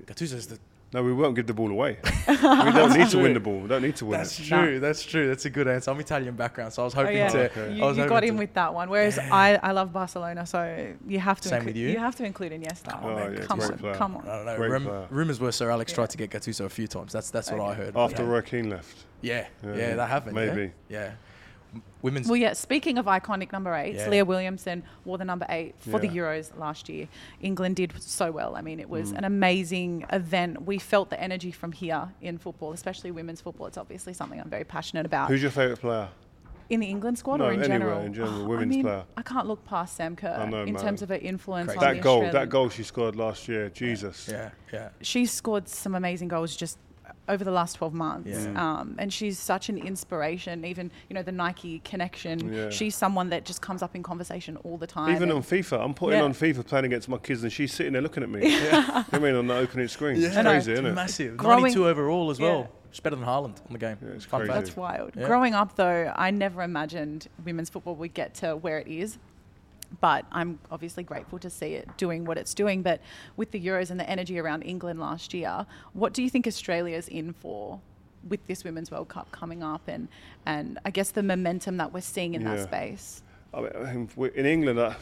Gattuso's 0.06 0.47
the. 0.47 0.59
No, 0.94 1.02
we 1.02 1.12
won't 1.12 1.35
give 1.35 1.49
the 1.49 1.52
ball 1.52 1.73
away. 1.73 1.99
we 2.29 2.37
don't 2.37 2.96
need 2.96 3.08
to 3.11 3.19
win 3.19 3.35
the 3.35 3.41
ball. 3.41 3.58
We 3.58 3.67
don't 3.69 3.82
need 3.82 3.96
to 3.96 4.06
win 4.06 4.19
That's 4.19 4.38
it. 4.38 4.44
true. 4.44 4.79
That's 4.79 5.02
true. 5.02 5.26
That's 5.26 5.44
a 5.44 5.50
good 5.50 5.67
answer. 5.67 5.91
I'm 5.91 5.99
Italian 5.99 6.37
background, 6.37 6.73
so 6.73 6.82
I 6.82 6.85
was 6.85 6.94
Oh, 6.94 6.99
hoping 7.02 7.17
yeah. 7.17 7.29
to. 7.31 7.50
Okay. 7.50 7.75
You, 7.75 7.82
I 7.82 7.87
was 7.88 7.96
you 7.96 8.02
hoping 8.05 8.08
got 8.14 8.20
to- 8.20 8.26
in 8.29 8.37
with 8.37 8.55
that 8.55 8.73
one. 8.73 8.88
Whereas 8.88 9.17
Yeah. 9.17 9.29
I, 9.35 9.56
I 9.56 9.73
love 9.73 9.93
Barcelona, 9.93 10.46
so 10.46 10.61
you 11.08 11.19
have 11.19 11.41
to 11.41 11.49
Same 11.49 11.56
include, 11.62 11.75
with 11.75 11.82
you? 11.82 11.88
You 11.88 11.99
have 11.99 12.14
to 12.14 12.25
include 12.25 12.52
Iniesta. 12.52 12.96
Oh, 13.02 13.08
yeah, 13.29 13.41
come 13.44 13.61
on, 13.61 13.76
player. 13.79 13.94
come 13.96 14.17
on. 14.19 14.23
I 14.29 14.37
don't 14.37 14.46
know. 14.46 14.56
Great 14.56 14.70
Rum- 14.70 15.06
rumors 15.11 15.41
were 15.41 15.50
Sir 15.50 15.69
Alex 15.69 15.91
Yeah. 15.91 15.96
tried 15.96 16.11
to 16.11 16.17
get 16.17 16.31
Gattuso 16.31 16.64
a 16.64 16.69
few 16.69 16.87
times. 16.87 17.12
That's 17.12 17.29
that's 17.31 17.50
what 17.50 17.61
I 17.61 17.75
heard. 17.75 17.97
After 17.97 18.23
yeah. 18.23 18.29
Joaquin 18.31 18.70
left. 18.70 18.97
Yeah. 19.20 19.47
yeah, 19.64 19.75
Yeah, 19.75 19.94
that 19.97 20.08
happened. 20.08 20.37
yeah? 20.37 20.44
maybe. 20.47 20.73
Yeah. 20.88 21.11
M- 21.75 21.82
Women's. 22.03 22.29
Well, 22.29 22.37
yeah. 22.37 22.53
Speaking 22.53 22.99
of 22.99 23.06
iconic 23.06 23.50
number 23.53 23.75
eights, 23.75 23.99
Yeah. 24.00 24.09
Leah 24.09 24.25
Williamson 24.25 24.82
wore 25.05 25.19
the 25.19 25.25
number 25.25 25.47
eight 25.49 25.75
for 25.79 25.99
the 25.99 26.09
Euros 26.09 26.56
last 26.59 26.88
year. 26.88 27.09
England 27.41 27.76
did 27.76 27.93
so 28.00 28.31
well. 28.31 28.56
I 28.56 28.61
mean, 28.62 28.79
it 28.81 28.87
Mm. 28.88 28.91
was 28.91 29.12
an 29.12 29.25
amazing 29.25 30.05
event. 30.12 30.62
We 30.67 30.79
felt 30.79 31.11
the 31.11 31.21
energy 31.21 31.50
from 31.50 31.73
here 31.73 32.09
in 32.21 32.38
football, 32.38 32.73
especially 32.73 33.11
women's 33.11 33.41
football. 33.41 33.67
It's 33.67 33.79
obviously 33.79 34.12
something 34.12 34.41
I'm 34.41 34.50
very 34.50 34.65
passionate 34.65 35.06
about. 35.06 35.29
Who's 35.29 35.43
your 35.43 35.50
favourite 35.50 35.81
player? 35.81 36.09
in 36.71 36.81
the 36.81 36.87
England 36.87 37.19
squad 37.19 37.37
No, 37.37 37.44
or 37.44 37.53
in 37.53 37.61
anywhere, 37.61 37.79
general? 37.79 38.00
in 38.00 38.15
general, 38.15 38.43
I 38.44 38.47
women's 38.47 38.71
mean, 38.71 38.82
player. 38.85 39.05
I 39.19 39.23
can't 39.23 39.47
look 39.47 39.62
past 39.67 39.97
Sam 39.97 40.17
Kerr 40.17 40.29
I 40.29 40.47
know, 40.49 40.62
in 40.62 40.73
man. 40.73 40.82
terms 40.82 41.03
of 41.03 41.11
her 41.11 41.17
influence 41.17 41.67
Crazy. 41.67 41.79
on 41.79 41.85
That 41.85 41.97
the 41.97 42.00
goal, 42.03 42.12
Australian- 42.23 42.32
that 42.35 42.49
goal 42.49 42.69
she 42.71 42.82
scored 42.85 43.17
last 43.17 43.49
year. 43.49 43.69
Jesus. 43.69 44.29
Yeah. 44.32 44.50
Yeah. 44.73 44.88
she's 45.03 45.31
scored 45.31 45.69
some 45.69 45.94
amazing 45.94 46.29
goals 46.29 46.56
just 46.56 46.79
over 47.29 47.43
the 47.44 47.50
last 47.50 47.75
12 47.76 47.94
months 47.94 48.31
Yeah. 48.31 48.62
um, 48.81 48.97
and 48.99 49.12
she's 49.12 49.38
such 49.38 49.69
an 49.69 49.79
inspiration 49.79 50.65
even 50.65 50.91
you 51.09 51.15
know 51.15 51.23
the 51.23 51.32
nike 51.32 51.79
connection 51.81 52.53
Yeah. 52.53 52.71
she's 52.71 52.94
someone 52.94 53.31
that 53.31 53.44
just 53.44 53.62
comes 53.62 53.82
up 53.82 53.94
in 53.97 54.03
conversation 54.03 54.56
all 54.59 54.76
the 54.76 54.87
time 54.87 55.15
Even 55.15 55.31
on 55.32 55.43
FIFA, 55.43 55.85
I'm 55.85 55.94
putting 55.94 56.19
Yeah. 56.19 56.25
on 56.25 56.35
FIFA 56.35 56.67
playing 56.67 56.85
against 56.87 57.09
my 57.09 57.19
kids, 57.19 57.43
and 57.43 57.53
she's 57.53 57.73
sitting 57.73 57.93
there 57.94 58.03
looking 58.03 58.23
at 58.23 58.29
me. 58.29 58.41
yeah. 58.65 59.05
I 59.12 59.19
mean, 59.19 59.35
on 59.35 59.47
the 59.47 59.55
opening 59.56 59.88
screen. 59.88 60.23
It's 60.23 60.35
crazy, 60.37 60.73
isn't 60.73 60.87
it? 60.87 60.93
Massive. 60.94 61.37
Growing- 61.37 61.62
92 61.62 61.88
overall 61.88 62.31
as 62.31 62.38
well. 62.41 62.61
Yeah. 62.61 62.88
It's 62.91 63.00
better 63.00 63.17
than 63.17 63.25
Haaland 63.25 63.56
on 63.67 63.73
the 63.73 63.79
game. 63.79 63.97
Yeah, 64.03 64.09
it's 64.11 64.25
Fun 64.25 64.41
crazy. 64.41 64.53
fact. 64.53 64.65
that's 64.67 64.76
wild 64.76 65.11
Yeah. 65.17 65.26
growing 65.26 65.53
up 65.55 65.75
though 65.76 66.12
i 66.17 66.31
never 66.31 66.62
imagined 66.62 67.26
women's 67.44 67.69
football 67.71 67.97
would 67.97 68.15
get 68.15 68.35
to 68.37 68.55
where 68.56 68.79
it 68.79 68.87
is 68.87 69.19
but 70.00 70.25
I'm 70.32 70.58
obviously 70.70 71.02
grateful 71.02 71.38
to 71.41 71.50
see 71.50 71.75
it 71.75 71.88
doing 71.96 72.25
what 72.25 72.38
it's 72.38 72.55
doing. 72.55 72.82
But 72.82 73.00
with 73.37 73.50
the 73.50 73.61
Euros 73.64 73.91
and 73.91 73.99
the 73.99 74.08
energy 74.08 74.38
around 74.38 74.62
England 74.62 75.00
last 75.00 75.35
year, 75.35 75.67
what 75.93 76.12
do 76.12 76.23
you 76.23 76.31
think 76.31 76.46
Australia's 76.46 77.08
in 77.08 77.32
for 77.32 77.81
with 78.29 78.44
this 78.46 78.64
Women's 78.64 78.91
World 78.91 79.08
Cup 79.08 79.31
coming 79.32 79.62
up 79.62 79.82
and, 79.88 80.08
and 80.46 80.79
I 80.85 80.91
guess 80.91 81.11
the 81.11 81.23
momentum 81.23 81.76
that 81.76 81.93
we're 81.93 82.00
seeing 82.00 82.35
in 82.35 82.44
that 82.44 82.62
space? 82.62 83.23
I 83.52 83.61
mean, 83.61 83.70
I 83.76 83.93
mean, 83.93 84.08
we- 84.17 84.32
in 84.35 84.46
England, 84.46 84.79
uh, 84.79 84.94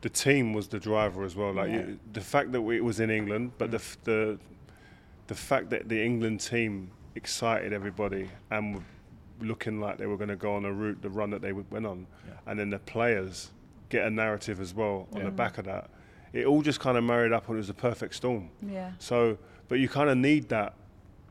the 0.00 0.08
team 0.08 0.52
was 0.54 0.68
the 0.68 0.78
driver 0.78 1.24
as 1.24 1.36
well. 1.36 1.52
Like 1.52 1.68
Yeah. 1.70 1.76
you, 1.78 1.98
the 2.12 2.20
fact 2.20 2.52
that 2.52 2.62
we, 2.62 2.76
it 2.76 2.84
was 2.84 3.00
in 3.00 3.10
England, 3.10 3.52
but 3.58 3.70
the, 3.70 3.82
the 4.04 4.38
the 5.26 5.34
fact 5.36 5.70
that 5.70 5.88
the 5.88 6.02
England 6.04 6.40
team 6.40 6.90
excited 7.14 7.72
everybody 7.72 8.28
and 8.50 8.82
looking 9.40 9.80
like 9.80 9.98
they 9.98 10.06
were 10.06 10.16
going 10.16 10.28
to 10.28 10.36
go 10.36 10.54
on 10.54 10.64
a 10.64 10.72
route, 10.72 11.02
the 11.02 11.10
run 11.10 11.30
that 11.30 11.42
they 11.42 11.52
went 11.52 11.86
on, 11.86 12.06
Yeah. 12.26 12.34
and 12.46 12.58
then 12.58 12.70
the 12.70 12.78
players 12.78 13.50
get 13.88 14.06
a 14.06 14.10
narrative 14.10 14.60
as 14.60 14.74
well 14.74 15.08
on 15.12 15.18
Yeah. 15.18 15.24
the 15.26 15.30
back 15.30 15.58
of 15.58 15.64
that. 15.64 15.90
It 16.32 16.46
all 16.46 16.62
just 16.62 16.78
kind 16.80 16.96
of 16.96 17.04
married 17.04 17.32
up, 17.32 17.48
and 17.48 17.56
it 17.56 17.58
was 17.58 17.70
a 17.70 17.74
perfect 17.74 18.14
storm. 18.14 18.50
Yeah. 18.62 18.92
So, 18.98 19.38
but 19.68 19.78
you 19.80 19.88
kind 19.88 20.08
of 20.10 20.16
need 20.18 20.48
that 20.50 20.74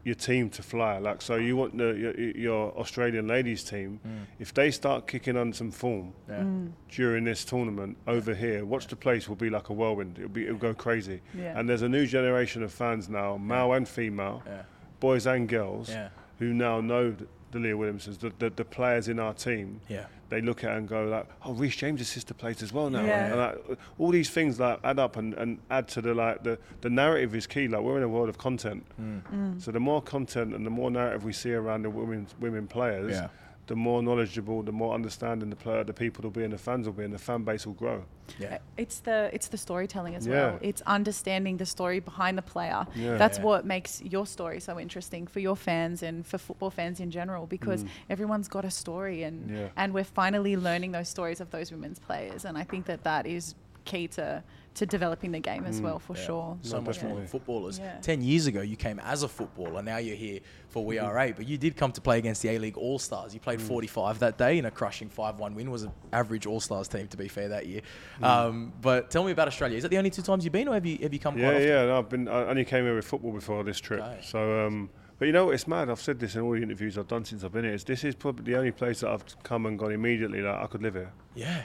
your 0.05 0.15
team 0.15 0.49
to 0.49 0.63
fly. 0.63 0.97
Like, 0.97 1.21
so 1.21 1.35
you 1.35 1.55
want 1.57 1.77
the 1.77 1.87
your, 1.93 2.13
your 2.19 2.71
Australian 2.77 3.27
ladies 3.27 3.63
team, 3.63 3.99
if 4.39 4.53
they 4.53 4.71
start 4.71 5.07
kicking 5.07 5.35
on 5.37 5.51
some 5.53 5.71
form 5.71 6.13
Yeah. 6.27 6.39
Mm. 6.39 6.71
during 6.89 7.25
this 7.25 7.43
tournament 7.45 7.97
over 8.07 8.33
here, 8.33 8.65
watch 8.65 8.87
the 8.87 8.95
place 8.95 9.27
will 9.29 9.35
be 9.35 9.49
like 9.49 9.69
a 9.69 9.73
whirlwind. 9.73 10.17
It'll 10.17 10.29
be 10.29 10.43
it'll 10.45 10.57
go 10.57 10.73
crazy. 10.73 11.21
Yeah. 11.37 11.57
And 11.59 11.67
there's 11.69 11.81
a 11.81 11.89
new 11.89 12.05
generation 12.07 12.63
of 12.63 12.71
fans 12.71 13.07
now, 13.09 13.37
male 13.37 13.73
and 13.73 13.87
female, 13.87 14.41
Yeah. 14.45 14.63
boys 14.99 15.27
and 15.27 15.47
girls, 15.49 15.89
Yeah. 15.89 16.09
who 16.39 16.53
now 16.53 16.79
know 16.81 17.11
th- 17.11 17.29
the 17.51 17.59
Leah 17.59 17.75
Williamsons, 17.77 18.17
the, 18.19 18.31
the 18.39 18.49
the 18.49 18.65
players 18.65 19.07
in 19.07 19.19
our 19.19 19.33
team 19.33 19.81
Yeah. 19.87 20.05
they 20.29 20.41
look 20.41 20.63
at 20.63 20.71
it 20.71 20.77
and 20.77 20.87
go 20.87 21.05
like, 21.05 21.25
oh, 21.45 21.53
Reece 21.53 21.75
James' 21.77 22.07
sister 22.07 22.33
plays 22.33 22.61
as 22.61 22.71
well 22.71 22.89
now. 22.89 23.03
Yeah. 23.03 23.25
And 23.25 23.37
like, 23.69 23.79
all 23.97 24.11
these 24.11 24.29
things 24.29 24.59
like 24.59 24.79
add 24.83 24.99
up 24.99 25.17
and, 25.17 25.33
and 25.33 25.57
add 25.71 25.87
to 25.89 26.01
the 26.01 26.13
like 26.13 26.43
the, 26.43 26.57
the 26.81 26.89
narrative 26.89 27.33
is 27.35 27.47
key. 27.47 27.67
Like 27.67 27.81
we're 27.81 27.97
in 27.97 28.03
a 28.03 28.07
world 28.09 28.29
of 28.29 28.37
content, 28.37 28.83
Mm. 29.01 29.61
so 29.61 29.71
the 29.71 29.79
more 29.79 30.01
content 30.01 30.53
and 30.53 30.65
the 30.65 30.69
more 30.69 30.91
narrative 30.91 31.23
we 31.23 31.33
see 31.33 31.53
around 31.53 31.83
the 31.83 31.89
women 31.89 32.27
women 32.39 32.67
players, 32.67 33.13
Yeah. 33.13 33.27
The 33.69 33.75
more 33.75 34.01
knowledgeable, 34.01 34.63
the 34.63 34.71
more 34.71 34.95
understanding 34.95 35.49
the 35.51 35.55
player, 35.55 35.83
the 35.83 35.93
people 35.93 36.23
will 36.23 36.31
be, 36.31 36.43
and 36.43 36.51
the 36.51 36.57
fans 36.57 36.87
will 36.87 36.93
be, 37.01 37.03
and 37.03 37.13
the 37.13 37.19
fan 37.19 37.43
base 37.43 37.67
will 37.67 37.75
grow. 37.83 38.03
Yeah. 38.39 38.57
It's 38.77 38.99
the 39.07 39.29
it's 39.31 39.47
the 39.47 39.57
storytelling 39.57 40.15
as 40.15 40.25
Yeah. 40.25 40.33
well. 40.33 40.59
It's 40.69 40.81
understanding 40.97 41.57
the 41.57 41.65
story 41.67 41.99
behind 41.99 42.35
the 42.37 42.41
player. 42.55 42.81
Yeah. 42.95 43.17
That's 43.17 43.37
Yeah. 43.37 43.43
what 43.49 43.65
makes 43.65 44.01
your 44.01 44.25
story 44.25 44.59
so 44.59 44.79
interesting 44.79 45.27
for 45.27 45.39
your 45.39 45.55
fans 45.55 46.01
and 46.03 46.25
for 46.25 46.39
football 46.39 46.71
fans 46.71 46.99
in 46.99 47.11
general 47.11 47.45
because 47.45 47.85
everyone's 48.09 48.47
got 48.47 48.65
a 48.65 48.71
story 48.71 49.21
and 49.27 49.37
Mm. 49.49 49.55
Yeah. 49.57 49.67
and 49.81 49.93
we're 49.93 50.11
finally 50.23 50.55
learning 50.57 50.91
those 50.97 51.09
stories 51.09 51.39
of 51.39 51.49
those 51.51 51.71
women's 51.71 51.99
players 51.99 52.45
and 52.45 52.57
I 52.57 52.63
think 52.71 52.85
that 52.87 53.03
that 53.03 53.25
is 53.27 53.53
key 53.85 54.07
to 54.19 54.43
to 54.75 54.85
developing 54.85 55.31
the 55.31 55.39
game 55.39 55.65
as 55.65 55.81
well 55.81 55.99
for 55.99 56.15
Yeah. 56.15 56.23
sure. 56.25 56.57
So 56.61 56.77
No, 56.77 56.83
much 56.83 57.01
more 57.03 57.15
than 57.17 57.27
footballers. 57.27 57.79
Yeah. 57.79 57.97
Ten 58.01 58.21
years 58.21 58.47
ago, 58.47 58.61
you 58.61 58.75
came 58.75 58.99
as 58.99 59.23
a 59.23 59.27
footballer. 59.27 59.81
Now 59.81 59.97
you're 59.97 60.15
here 60.15 60.39
for 60.69 60.85
We 60.85 60.99
Are 60.99 61.17
Eight. 61.19 61.35
But 61.35 61.47
you 61.47 61.57
did 61.57 61.75
come 61.75 61.91
to 61.91 62.01
play 62.01 62.17
against 62.17 62.41
the 62.41 62.49
A 62.49 62.59
League 62.59 62.77
All 62.77 62.97
Stars. 62.99 63.33
You 63.33 63.39
Mm. 63.39 63.43
played 63.43 63.61
45 63.61 64.19
that 64.19 64.37
day 64.37 64.57
in 64.57 64.65
a 64.65 64.71
crushing 64.71 65.09
5-1 65.09 65.53
win. 65.55 65.69
Was 65.71 65.83
an 65.83 65.91
average 66.13 66.45
All 66.45 66.59
Stars 66.59 66.87
team, 66.87 67.07
to 67.07 67.17
be 67.17 67.27
fair, 67.27 67.49
that 67.49 67.67
year. 67.67 67.81
Um, 68.21 68.71
but 68.81 69.09
tell 69.09 69.23
me 69.23 69.31
about 69.31 69.47
Australia. 69.47 69.75
Is 69.77 69.83
that 69.83 69.89
the 69.89 69.97
only 69.97 70.11
two 70.11 70.21
times 70.21 70.43
you've 70.45 70.53
been, 70.53 70.67
or 70.67 70.73
have 70.75 70.85
you 70.85 70.97
have 71.01 71.13
you 71.13 71.19
come 71.19 71.33
quite 71.33 71.41
Yeah, 71.43 71.49
often? 71.55 71.67
yeah. 71.67 71.85
No, 71.85 71.97
I've 71.99 72.09
been. 72.09 72.27
I 72.27 72.45
only 72.45 72.65
came 72.65 72.83
here 72.85 72.95
with 72.95 73.05
football 73.05 73.31
before 73.31 73.63
this 73.63 73.79
trip. 73.79 74.01
Okay. 74.01 74.19
So, 74.21 74.65
um, 74.67 74.89
but 75.17 75.25
you 75.25 75.31
know, 75.33 75.47
what, 75.47 75.55
it's 75.55 75.67
mad. 75.67 75.89
I've 75.89 75.99
said 75.99 76.19
this 76.19 76.35
in 76.35 76.41
all 76.41 76.51
the 76.51 76.61
interviews 76.61 76.97
I've 76.97 77.07
done 77.07 77.25
since 77.25 77.43
I've 77.43 77.51
been 77.51 77.65
here. 77.65 77.73
Is 77.73 77.83
this 77.83 78.03
is 78.05 78.15
probably 78.15 78.45
the 78.45 78.57
only 78.57 78.71
place 78.71 79.01
that 79.01 79.09
I've 79.09 79.23
come 79.43 79.65
and 79.65 79.77
gone 79.77 79.91
immediately. 79.91 80.41
Like 80.41 80.61
I 80.63 80.67
could 80.67 80.81
live 80.81 80.93
here 80.93 81.11
Yeah. 81.35 81.63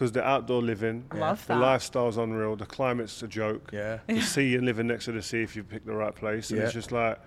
Because 0.00 0.12
the 0.12 0.26
outdoor 0.26 0.62
living, 0.62 1.04
Love 1.14 1.46
the 1.46 1.52
that. 1.52 1.60
lifestyle's 1.60 2.16
unreal. 2.16 2.56
The 2.56 2.64
climate's 2.64 3.22
a 3.22 3.28
joke. 3.28 3.68
Yeah. 3.70 3.98
The 4.06 4.22
sea 4.22 4.54
and 4.54 4.64
living 4.64 4.86
next 4.86 5.04
to 5.04 5.12
the 5.12 5.20
sea 5.20 5.42
if 5.42 5.54
you 5.54 5.62
pick 5.62 5.84
the 5.84 5.92
right 5.94 6.14
place. 6.14 6.50
And 6.50 6.60
it's 6.60 6.72
just 6.72 6.90
like 6.90 7.18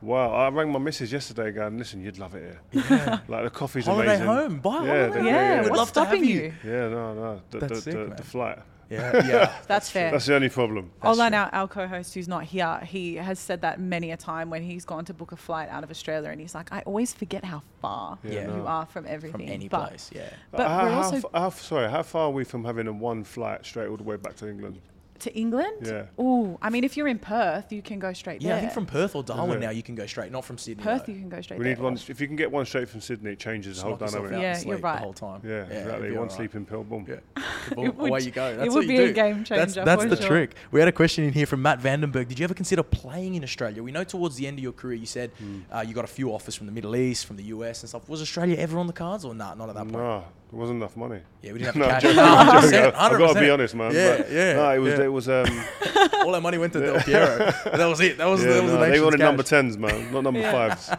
Wow, 0.00 0.32
I 0.32 0.48
rang 0.48 0.70
my 0.72 0.78
missus 0.78 1.12
yesterday 1.12 1.50
going, 1.50 1.76
listen, 1.78 2.02
you'd 2.02 2.18
love 2.18 2.34
it 2.34 2.58
here. 2.72 3.22
like 3.28 3.44
the 3.44 3.50
coffee's 3.50 3.84
Holiday 3.86 4.08
amazing. 4.16 4.26
home, 4.26 4.58
buy 4.58 4.70
a 4.78 4.84
yeah, 4.84 4.86
holiday 5.06 5.20
they- 5.22 5.26
Yeah, 5.26 5.60
We'd 5.62 5.70
what's 5.70 5.78
love 5.78 5.92
to 5.92 6.00
have 6.00 6.08
stopping 6.08 6.24
you. 6.24 6.34
you? 6.42 6.54
Yeah, 6.64 6.88
no, 6.88 7.14
no. 7.14 7.42
The, 7.50 7.58
the, 7.58 7.66
That's 7.66 7.82
sick, 7.84 7.92
the, 7.94 7.98
man. 8.06 8.16
the 8.16 8.22
flight. 8.22 8.58
Yeah, 8.90 9.26
yeah. 9.26 9.52
That's 9.66 9.90
fair. 9.90 10.10
That's 10.10 10.26
the 10.26 10.34
only 10.34 10.48
problem. 10.48 10.90
That's 11.02 11.18
Olan, 11.18 11.28
true. 11.30 11.38
our, 11.38 11.48
our 11.54 11.68
co-host 11.68 12.14
who's 12.14 12.28
not 12.28 12.44
here, 12.44 12.80
he 12.86 13.16
has 13.16 13.38
said 13.38 13.60
that 13.62 13.80
many 13.80 14.10
a 14.10 14.16
time 14.16 14.50
when 14.50 14.62
he's 14.62 14.84
gone 14.84 15.04
to 15.06 15.14
book 15.14 15.32
a 15.32 15.36
flight 15.36 15.68
out 15.68 15.84
of 15.84 15.90
Australia, 15.90 16.30
and 16.30 16.40
he's 16.40 16.54
like, 16.54 16.72
I 16.72 16.80
always 16.82 17.12
forget 17.14 17.44
how 17.44 17.62
far 17.80 18.18
Yeah, 18.22 18.42
you 18.42 18.46
no. 18.58 18.66
are 18.66 18.86
from 18.86 19.06
everything. 19.06 19.46
From 19.46 19.52
any 19.54 19.68
But 19.68 19.88
place, 19.88 20.10
yeah. 20.14 20.28
But 20.50 20.68
how, 20.68 20.84
we're 20.84 20.90
how, 20.90 21.02
also- 21.02 21.16
f- 21.16 21.24
how, 21.34 21.50
sorry, 21.50 21.90
how 21.90 22.02
far 22.02 22.22
are 22.28 22.30
we 22.30 22.44
from 22.44 22.64
having 22.64 22.86
a 22.86 22.92
one 22.92 23.24
flight 23.24 23.64
straight 23.64 23.88
all 23.88 23.96
the 23.96 24.02
way 24.04 24.16
back 24.16 24.36
to 24.36 24.48
England? 24.48 24.80
To 25.24 25.34
England? 25.34 25.78
Yeah. 25.86 26.04
Oh, 26.18 26.58
I 26.60 26.68
mean, 26.68 26.84
if 26.84 26.98
you're 26.98 27.08
in 27.08 27.18
Perth, 27.18 27.72
you 27.72 27.80
can 27.80 27.98
go 27.98 28.12
straight 28.12 28.42
Yeah, 28.42 28.48
there. 28.48 28.56
I 28.58 28.60
think 28.60 28.72
from 28.72 28.84
Perth 28.84 29.16
or 29.16 29.22
Darwin 29.22 29.58
now 29.58 29.70
you 29.70 29.82
can 29.82 29.94
go 29.94 30.04
straight, 30.04 30.30
not 30.30 30.44
from 30.44 30.58
Sydney. 30.58 30.84
Perth, 30.84 31.06
though. 31.06 31.12
you 31.14 31.18
can 31.18 31.30
go 31.30 31.40
straight 31.40 31.58
We 31.58 31.64
there. 31.64 31.74
need 31.76 31.82
one. 31.82 31.94
If 31.94 32.20
you 32.20 32.26
can 32.26 32.36
get 32.36 32.50
one 32.52 32.66
straight 32.66 32.90
from 32.90 33.00
Sydney, 33.00 33.32
it 33.32 33.38
changes 33.38 33.76
Just 33.76 33.84
the 33.84 33.88
whole 33.88 33.96
dynamic. 33.96 34.32
Yeah, 34.32 34.56
and 34.58 34.66
you're 34.66 34.76
right. 34.78 34.96
the 34.96 35.02
whole 35.02 35.14
time. 35.14 35.40
Yeah, 35.42 35.64
it'd 35.64 35.78
exactly. 35.78 36.08
One 36.10 36.16
alright. 36.18 36.32
sleeping 36.32 36.66
pill, 36.66 36.84
boom. 36.84 37.06
Yeah. 37.08 37.42
It 37.70 37.96
would- 37.96 38.10
away 38.10 38.20
you 38.20 38.30
go. 38.30 38.48
it 38.50 38.56
That's 38.58 38.68
would 38.74 38.80
what 38.80 38.88
be 38.88 38.94
you 38.96 39.04
a 39.04 39.12
game 39.12 39.42
changer 39.44 39.82
that's 39.86 40.02
for 40.02 40.08
the 40.10 40.16
sure. 40.16 40.26
trick. 40.26 40.54
We 40.70 40.80
had 40.80 40.88
a 40.88 40.92
question 40.92 41.24
in 41.24 41.32
here 41.32 41.46
from 41.46 41.62
Matt 41.62 41.80
Vandenberg. 41.80 42.28
Did 42.28 42.38
you 42.38 42.44
ever 42.44 42.52
consider 42.52 42.82
playing 42.82 43.36
in 43.36 43.42
Australia? 43.42 43.82
We 43.82 43.92
know 43.92 44.04
towards 44.04 44.36
the 44.36 44.46
end 44.46 44.58
of 44.58 44.62
your 44.62 44.72
career, 44.72 44.98
you 44.98 45.06
said 45.06 45.30
Hmm. 45.38 45.60
uh, 45.72 45.80
you 45.86 45.94
got 45.94 46.04
a 46.04 46.08
few 46.08 46.30
offers 46.34 46.54
from 46.54 46.66
the 46.66 46.72
Middle 46.72 46.94
East, 46.94 47.24
from 47.24 47.36
the 47.38 47.44
US 47.44 47.82
and 47.82 47.88
stuff. 47.88 48.06
Was 48.10 48.20
Australia 48.20 48.56
ever 48.58 48.78
on 48.78 48.86
the 48.86 48.92
cards 48.92 49.24
or 49.24 49.34
not? 49.34 49.56
Not 49.56 49.70
at 49.70 49.74
that 49.76 49.84
point. 49.84 49.92
No, 49.94 50.24
there 50.54 50.60
wasn't 50.60 50.76
enough 50.76 50.96
money. 50.96 51.18
Yeah, 51.42 51.52
we 51.52 51.58
didn't 51.58 51.74
have 51.82 51.94
I'm 51.94 52.00
joking, 52.00 52.16
cash. 52.16 52.38
I'm 52.48 52.62
100%, 52.62 52.70
joking. 52.70 53.00
I've 53.00 53.18
got 53.18 53.32
to 53.34 53.40
be 53.40 53.50
honest, 53.50 53.74
man. 53.74 53.92
Yeah, 53.92 54.16
but 54.18 54.30
yeah. 54.30 54.52
No, 54.54 54.70
it 54.70 54.78
was. 54.78 54.92
yeah. 54.98 55.04
It 55.04 55.12
was. 55.12 55.28
Um, 55.28 55.64
All 56.24 56.32
that 56.32 56.40
money 56.42 56.58
went 56.58 56.72
to 56.74 56.80
Del 56.80 57.00
Piero. 57.00 57.38
that 57.38 57.86
was 57.86 58.00
it. 58.00 58.18
That 58.18 58.26
was, 58.26 58.42
yeah, 58.44 58.52
that 58.52 58.62
was 58.62 58.72
no, 58.72 58.78
the 58.78 58.84
they 58.84 58.86
nation's 58.90 59.04
wanted 59.04 59.18
cash. 59.18 59.24
number 59.26 59.42
tens, 59.42 59.76
man, 59.78 60.12
not 60.12 60.22
number 60.22 60.40
Yeah. 60.40 60.52
fives. 60.74 60.90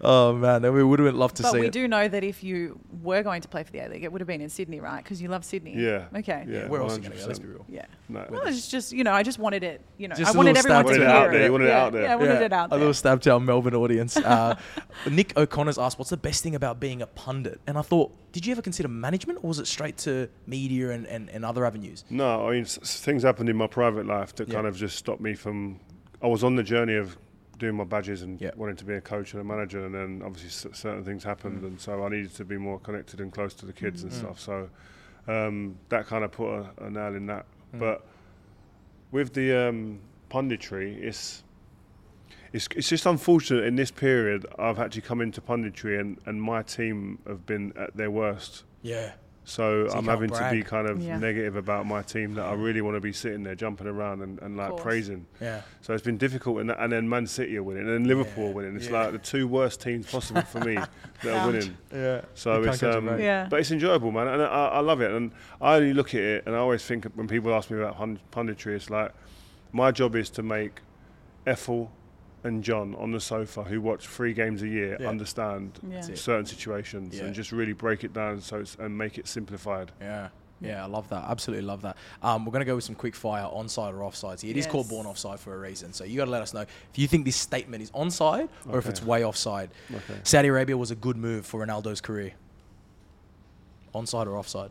Oh 0.00 0.32
man, 0.34 0.62
we 0.74 0.82
would 0.82 0.98
have 0.98 1.14
loved 1.14 1.36
to 1.36 1.42
But 1.44 1.50
see 1.50 1.58
But 1.58 1.60
we 1.60 1.66
it. 1.68 1.72
do 1.72 1.86
know 1.88 2.08
that 2.08 2.24
if 2.24 2.42
you 2.42 2.80
were 3.02 3.22
going 3.22 3.42
to 3.42 3.48
play 3.48 3.62
for 3.64 3.72
the 3.72 3.80
A 3.80 3.88
League, 3.88 4.04
it 4.04 4.12
would 4.12 4.20
have 4.20 4.28
been 4.28 4.40
in 4.40 4.48
Sydney, 4.48 4.80
right? 4.80 5.02
Because 5.02 5.20
you 5.20 5.28
love 5.28 5.44
Sydney. 5.44 5.74
Yeah. 5.76 6.06
Okay. 6.16 6.44
Yeah. 6.48 6.68
Where 6.68 6.80
else 6.80 6.92
are 6.94 6.96
you 7.00 7.08
going 7.08 7.12
to 7.12 7.18
go? 7.18 7.24
100%. 7.24 7.26
Let's 7.26 7.38
be 7.38 7.46
real. 7.48 7.66
Yeah. 7.68 7.86
No. 8.08 8.26
Well, 8.30 8.42
it's 8.46 8.68
just 8.68 8.92
you 8.92 9.04
know, 9.04 9.12
I 9.12 9.22
just 9.22 9.38
wanted 9.38 9.62
it. 9.64 9.80
You 9.98 10.08
know, 10.08 10.14
Just 10.14 10.30
I 10.30 10.34
a 10.34 10.36
wanted 10.36 10.56
everyone 10.56 10.84
to 10.84 10.90
to 10.90 10.94
hear 10.98 11.04
it 11.04 11.10
out 11.10 11.30
there. 11.30 11.40
it. 11.40 11.44
You 11.46 11.52
wanted 11.52 11.64
it 11.66 11.70
out 11.72 11.92
there. 11.92 12.02
Yeah, 12.02 12.12
I 12.12 12.16
wanted 12.16 12.34
Yeah, 12.34 12.40
it 12.40 12.52
out 12.52 12.70
there. 12.70 12.76
A 12.76 12.78
there. 12.78 12.78
little 12.78 12.94
stab 12.94 13.20
to 13.22 13.30
our 13.32 13.40
Melbourne 13.40 13.74
audience. 13.74 14.16
Uh, 14.16 14.56
Nick 15.10 15.36
O'Connor's 15.36 15.78
asked, 15.78 15.98
"What's 15.98 16.10
the 16.10 16.16
best 16.16 16.42
thing 16.42 16.54
about 16.54 16.78
being 16.80 17.02
a 17.02 17.06
pundit?" 17.06 17.60
And 17.66 17.76
I 17.78 17.82
thought, 17.82 18.12
did 18.32 18.46
you 18.46 18.52
ever 18.52 18.62
consider 18.62 18.88
management, 18.88 19.40
or 19.42 19.48
was 19.48 19.58
it 19.58 19.66
straight 19.66 19.96
to 19.98 20.28
media 20.46 20.90
and, 20.90 21.06
and, 21.06 21.28
and 21.30 21.44
other 21.44 21.64
avenues? 21.66 22.04
No, 22.10 22.46
I 22.48 22.52
mean, 22.52 22.62
s- 22.62 22.78
s- 22.82 23.00
things 23.00 23.22
happened 23.22 23.48
in 23.48 23.56
my 23.56 23.66
private 23.66 24.06
life 24.06 24.34
that 24.36 24.48
Yeah. 24.48 24.54
kind 24.54 24.66
of 24.66 24.76
just 24.76 24.96
stopped 24.96 25.20
me 25.20 25.34
from. 25.34 25.80
I 26.22 26.26
was 26.28 26.44
on 26.44 26.54
the 26.56 26.62
journey 26.62 26.94
of 26.96 27.16
doing 27.62 27.76
my 27.76 27.84
badges 27.84 28.22
and 28.22 28.40
Yeah. 28.40 28.50
wanting 28.56 28.74
to 28.76 28.84
be 28.84 28.94
a 28.94 29.00
coach 29.00 29.32
and 29.34 29.40
a 29.40 29.44
manager, 29.44 29.86
and 29.86 29.94
then 29.94 30.20
obviously 30.24 30.48
s- 30.70 30.76
certain 30.76 31.04
things 31.04 31.22
happened, 31.22 31.62
Mm. 31.62 31.66
and 31.68 31.80
so 31.80 32.04
I 32.04 32.08
needed 32.08 32.34
to 32.34 32.44
be 32.44 32.58
more 32.58 32.80
connected 32.80 33.20
and 33.20 33.32
close 33.32 33.54
to 33.54 33.66
the 33.66 33.72
kids 33.72 34.02
and 34.02 34.10
Mm. 34.12 34.16
stuff. 34.16 34.40
So 34.40 34.68
um, 35.28 35.76
that 35.88 36.06
kind 36.06 36.24
of 36.24 36.32
put 36.32 36.48
a, 36.52 36.70
a 36.86 36.90
nail 36.90 37.14
in 37.14 37.26
that. 37.26 37.46
Mm. 37.72 37.78
But 37.78 38.04
with 39.12 39.32
the 39.34 39.68
um, 39.68 40.00
punditry, 40.30 40.98
it's. 41.00 41.44
It's, 42.54 42.68
it's 42.76 42.88
just 42.90 43.06
unfortunate 43.06 43.64
in 43.64 43.76
this 43.76 43.90
period 43.90 44.44
I've 44.58 44.78
actually 44.78 45.00
come 45.02 45.22
into 45.22 45.40
punditry 45.40 45.98
and, 45.98 46.18
and 46.26 46.42
my 46.42 46.60
team 46.62 47.18
have 47.26 47.46
been 47.46 47.72
at 47.78 47.96
their 47.96 48.10
worst 48.10 48.64
Yeah, 48.82 49.12
so, 49.44 49.88
So 49.88 49.96
I'm 49.98 50.04
can't 50.04 50.06
having 50.06 50.30
to 50.30 50.50
be 50.52 50.62
kind 50.62 50.88
of 50.88 51.02
Yeah. 51.02 51.18
negative 51.18 51.56
about 51.56 51.84
my 51.84 52.02
team 52.02 52.34
that 52.34 52.46
I 52.46 52.54
really 52.54 52.80
want 52.80 52.96
to 52.96 53.00
be 53.00 53.12
sitting 53.12 53.42
there 53.42 53.54
jumping 53.56 53.86
around 53.88 54.22
and, 54.22 54.40
and 54.40 54.56
like 54.56 54.76
praising. 54.76 55.26
yeah. 55.40 55.62
So 55.80 55.92
it's 55.94 56.04
been 56.04 56.16
difficult, 56.16 56.60
and, 56.60 56.70
and 56.70 56.92
then 56.92 57.08
Man 57.08 57.26
City 57.26 57.56
are 57.56 57.62
winning, 57.62 57.82
and 57.88 57.92
then 57.92 58.04
Liverpool 58.04 58.44
Yeah, 58.44 58.50
are 58.50 58.54
winning. 58.54 58.76
It's 58.76 58.86
yeah. 58.86 59.02
like 59.02 59.12
the 59.12 59.18
two 59.18 59.48
worst 59.48 59.80
teams 59.80 60.06
possible 60.10 60.42
for 60.42 60.60
me 60.60 60.74
that 61.22 61.34
are 61.36 61.46
winning. 61.50 61.76
Yeah. 61.92 62.20
So 62.34 62.62
You 62.62 62.68
it's 62.70 62.82
um, 62.84 63.06
break. 63.06 63.20
Yeah. 63.20 63.46
but 63.50 63.58
it's 63.60 63.70
enjoyable, 63.72 64.12
man, 64.12 64.28
and 64.28 64.42
I, 64.42 64.46
I 64.46 64.80
love 64.80 65.00
it. 65.00 65.10
And 65.10 65.32
I 65.60 65.74
only 65.76 65.92
look 65.92 66.14
at 66.14 66.20
it, 66.20 66.42
and 66.46 66.54
I 66.54 66.58
always 66.58 66.84
think 66.84 67.04
when 67.14 67.26
people 67.26 67.52
ask 67.52 67.68
me 67.70 67.78
about 67.80 67.98
punditry, 68.30 68.76
it's 68.76 68.90
like 68.90 69.12
my 69.72 69.90
job 69.90 70.14
is 70.14 70.30
to 70.30 70.42
make 70.42 70.80
Ethel 71.46 71.90
and 72.44 72.62
John 72.64 72.94
on 72.96 73.12
the 73.12 73.20
sofa 73.20 73.62
who 73.62 73.80
watch 73.80 74.06
three 74.06 74.32
games 74.34 74.62
a 74.62 74.68
year 74.68 74.96
Yeah. 75.00 75.08
understand 75.08 75.78
Yeah. 75.88 76.00
Certain 76.14 76.46
situations 76.46 77.16
Yeah. 77.16 77.24
and 77.24 77.34
just 77.34 77.52
really 77.52 77.72
break 77.72 78.02
it 78.04 78.12
down 78.12 78.40
so 78.40 78.58
it's, 78.58 78.76
and 78.80 78.96
make 78.96 79.18
it 79.18 79.28
simplified. 79.28 79.92
Yeah. 80.00 80.28
Yeah, 80.60 80.84
I 80.84 80.86
love 80.86 81.08
that. 81.08 81.24
Absolutely 81.28 81.66
love 81.66 81.82
that. 81.82 81.96
Um, 82.22 82.44
we're 82.44 82.52
going 82.52 82.60
to 82.60 82.64
go 82.66 82.76
with 82.76 82.84
some 82.84 82.94
quick 82.94 83.16
fire 83.16 83.42
onside 83.52 83.94
or 83.94 84.04
offside. 84.04 84.40
Here. 84.40 84.52
It 84.52 84.56
is 84.56 84.66
called 84.68 84.86
Yes. 84.86 84.90
born 84.94 85.06
offside 85.06 85.40
for 85.40 85.52
a 85.54 85.58
reason. 85.58 85.92
So 85.92 86.04
you 86.04 86.16
got 86.16 86.26
to 86.26 86.30
let 86.30 86.40
us 86.42 86.54
know 86.54 86.60
if 86.60 86.96
you 86.96 87.08
think 87.08 87.24
this 87.24 87.34
statement 87.34 87.82
is 87.82 87.90
onside 87.90 88.48
or 88.68 88.78
if 88.78 88.88
it's 88.88 89.02
way 89.02 89.24
offside. 89.24 89.70
Okay. 89.92 90.20
Saudi 90.22 90.46
Arabia 90.48 90.76
was 90.76 90.92
a 90.92 90.94
good 90.94 91.16
move 91.16 91.46
for 91.46 91.64
Ronaldo's 91.66 92.00
career. 92.00 92.32
Onside 93.94 94.26
or 94.26 94.36
offside? 94.38 94.70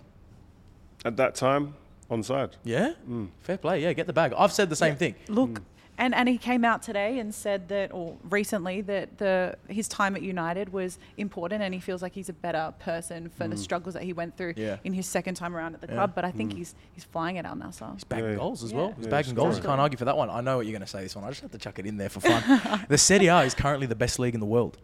At 1.03 1.17
that 1.17 1.35
time, 1.35 1.73
onside. 2.09 2.53
Yeah? 2.63 2.93
Mm. 3.09 3.29
Fair 3.41 3.57
play. 3.57 3.81
Yeah, 3.83 3.91
get 3.93 4.07
the 4.07 4.13
bag. 4.13 4.33
I've 4.37 4.51
said 4.53 4.69
the 4.69 4.75
same 4.75 4.95
thing. 4.95 5.15
Look, 5.27 5.61
and 5.97 6.15
and 6.15 6.27
he 6.27 6.37
came 6.37 6.65
out 6.65 6.81
today 6.81 7.19
and 7.19 7.33
said 7.33 7.69
that, 7.69 7.93
or 7.93 8.17
recently, 8.29 8.81
that 8.81 9.17
the 9.17 9.55
his 9.67 9.87
time 9.87 10.15
at 10.15 10.21
United 10.21 10.71
was 10.73 10.97
important, 11.17 11.61
and 11.61 11.73
he 11.73 11.79
feels 11.79 12.01
like 12.01 12.13
he's 12.13 12.29
a 12.29 12.33
better 12.33 12.73
person 12.79 13.29
for 13.29 13.47
the 13.47 13.55
mm. 13.55 13.59
struggles 13.59 13.93
that 13.93 14.03
he 14.03 14.13
went 14.13 14.37
through 14.37 14.53
Yeah. 14.55 14.77
in 14.83 14.93
his 14.93 15.05
second 15.05 15.35
time 15.35 15.55
around 15.55 15.75
at 15.75 15.81
the 15.81 15.87
Yeah. 15.87 15.93
club. 15.95 16.13
But 16.15 16.25
I 16.25 16.31
think 16.31 16.53
mm. 16.53 16.57
he's 16.57 16.75
he's 16.93 17.03
flying 17.03 17.37
at 17.37 17.45
Al 17.45 17.55
Nassr. 17.55 17.93
He's 17.93 18.03
bagging 18.03 18.31
Yeah. 18.31 18.35
goals 18.35 18.63
as 18.63 18.71
Yeah. 18.71 18.77
well. 18.77 18.93
He's 18.97 19.05
Yeah, 19.05 19.11
bagging 19.11 19.35
goals. 19.35 19.57
You 19.57 19.63
can't 19.63 19.79
argue 19.79 19.97
for 19.97 20.05
that 20.05 20.17
one. 20.17 20.29
I 20.29 20.41
know 20.41 20.57
what 20.57 20.65
you're 20.65 20.73
going 20.73 20.81
to 20.81 20.87
say 20.87 21.03
this 21.03 21.15
one. 21.15 21.25
I 21.25 21.29
just 21.29 21.41
have 21.41 21.51
to 21.51 21.57
chuck 21.57 21.77
it 21.79 21.85
in 21.85 21.97
there 21.97 22.09
for 22.09 22.19
fun. 22.19 22.85
the 22.89 22.97
Serie 22.97 23.27
A 23.27 23.41
is 23.41 23.53
currently 23.53 23.87
the 23.87 23.95
best 23.95 24.19
league 24.19 24.33
in 24.33 24.39
the 24.39 24.45
world. 24.45 24.77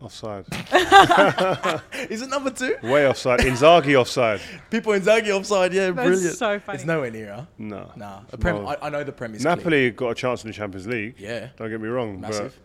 Offside. 0.00 0.44
Is 2.10 2.20
it 2.20 2.28
number 2.28 2.50
two? 2.50 2.76
Way 2.82 3.08
offside. 3.08 3.40
Inzaghi 3.40 3.98
offside. 3.98 4.40
People 4.70 4.92
Inzaghi 4.92 5.30
offside. 5.30 5.72
Yeah, 5.72 5.90
That's 5.90 6.06
brilliant. 6.06 6.36
so 6.36 6.58
funny. 6.60 6.76
It's 6.76 6.84
nowhere 6.84 7.10
near, 7.10 7.32
huh? 7.34 7.44
No. 7.56 7.90
Nah. 7.96 8.20
The 8.28 8.36
Prem, 8.36 8.56
No. 8.56 8.66
I, 8.68 8.86
I 8.86 8.90
know 8.90 9.02
the 9.04 9.12
Prem 9.12 9.34
is 9.34 9.42
clear. 9.42 9.56
Napoli 9.56 9.90
got 9.92 10.10
a 10.10 10.14
chance 10.14 10.44
in 10.44 10.50
the 10.50 10.54
Champions 10.54 10.86
League. 10.86 11.14
Yeah. 11.18 11.48
Don't 11.56 11.70
get 11.70 11.80
me 11.80 11.88
wrong. 11.88 12.20
Massive. 12.20 12.58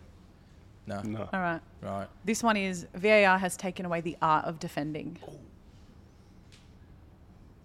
No. 0.88 0.98
But 0.98 1.06
no. 1.06 1.30
All 1.32 1.40
right. 1.40 1.62
Right. 1.82 2.08
This 2.26 2.44
one 2.44 2.58
is 2.58 2.86
VAR 2.96 3.38
has 3.38 3.56
taken 3.56 3.86
away 3.86 4.02
the 4.02 4.18
art 4.22 4.44
of 4.46 4.60
defending. 4.60 5.18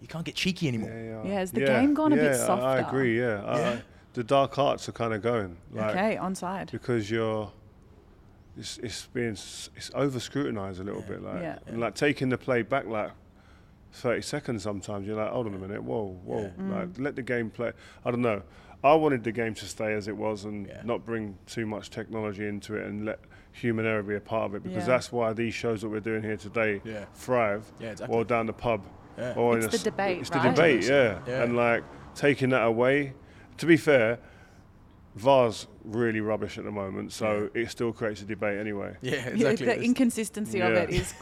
You 0.01 0.07
can't 0.07 0.23
get 0.23 0.35
cheeky 0.35 0.69
anymore. 0.69 0.91
Yeah, 0.91 1.23
Yeah, 1.29 1.33
has 1.39 1.51
the 1.51 1.61
game 1.61 1.93
gone 1.93 2.13
a 2.13 2.15
bit 2.15 2.37
yeah, 2.37 2.45
I- 2.53 2.75
I 2.75 2.79
agree, 2.79 3.19
yeah. 3.19 3.41
Uh, 3.43 3.57
yeah. 3.57 3.69
I- 3.71 3.81
the 4.13 4.23
dark 4.23 4.57
arts 4.57 4.87
are 4.89 4.93
kind 4.93 5.13
of 5.13 5.21
going. 5.21 5.57
Like, 5.71 5.91
okay, 5.95 6.15
onside. 6.19 6.71
Because 6.71 7.11
you're. 7.11 7.51
It's, 8.57 8.77
it's 8.79 9.05
being 9.07 9.29
it's 9.31 9.91
over 9.93 10.19
scrutinized 10.19 10.79
a 10.79 10.83
little 10.83 11.01
Yeah. 11.01 11.07
bit 11.07 11.21
like 11.23 11.41
Yeah. 11.41 11.59
and 11.67 11.79
like 11.79 11.95
taking 11.95 12.29
the 12.29 12.37
play 12.37 12.61
back 12.63 12.85
like 12.87 13.11
30 13.93 14.21
seconds 14.21 14.63
sometimes 14.63 15.07
you're 15.07 15.15
like 15.15 15.29
hold 15.31 15.47
on 15.47 15.53
a 15.53 15.57
minute 15.57 15.83
whoa 15.83 16.17
whoa 16.25 16.41
Yeah. 16.41 16.49
Mm. 16.63 16.71
like 16.71 16.89
let 16.99 17.15
the 17.15 17.21
game 17.21 17.49
play 17.49 17.71
I 18.03 18.11
don't 18.11 18.21
know 18.21 18.41
I 18.83 18.93
wanted 18.93 19.23
the 19.23 19.31
game 19.31 19.53
to 19.55 19.65
stay 19.65 19.93
as 19.93 20.07
it 20.07 20.15
was 20.15 20.45
and 20.45 20.71
not 20.83 21.05
bring 21.05 21.37
too 21.47 21.65
much 21.65 21.89
technology 21.89 22.47
into 22.47 22.75
it 22.75 22.85
and 22.85 23.05
let 23.05 23.19
human 23.51 23.85
error 23.85 24.03
be 24.03 24.15
a 24.15 24.19
part 24.19 24.45
of 24.45 24.55
it 24.55 24.63
because 24.63 24.85
that's 24.85 25.11
why 25.11 25.33
these 25.33 25.53
shows 25.53 25.81
that 25.81 25.89
we're 25.89 25.99
doing 25.99 26.21
here 26.23 26.37
today 26.37 26.81
Yeah. 26.83 27.05
thrive 27.15 27.71
Yeah, 27.79 27.91
exactly. 27.91 28.15
or 28.15 28.23
down 28.23 28.45
the 28.45 28.53
pub 28.53 28.85
Yeah. 29.17 29.33
or 29.35 29.57
It's 29.57 29.65
a 29.67 29.69
the 29.77 29.77
debate, 29.91 30.19
it's 30.19 30.29
the 30.29 30.39
debate. 30.39 30.87
Yeah. 30.87 31.19
and 31.27 31.55
like 31.55 31.83
taking 32.15 32.49
that 32.49 32.63
away 32.65 33.13
to 33.57 33.65
be 33.65 33.77
fair 33.77 34.19
VAR's 35.17 35.67
really 35.83 36.21
rubbish 36.21 36.57
at 36.57 36.63
the 36.63 36.71
moment 36.71 37.11
so 37.11 37.49
it 37.53 37.69
still 37.69 37.91
creates 37.93 38.21
a 38.21 38.25
debate 38.25 38.59
anyway 38.59 38.95
Yeah, 39.01 39.15
Yeah, 39.35 39.49
exactly. 39.49 39.65
the 39.65 39.81
inconsistency 39.81 40.61
of 40.61 40.73
Yeah. 40.73 40.79
it 40.83 40.89
is 40.91 41.13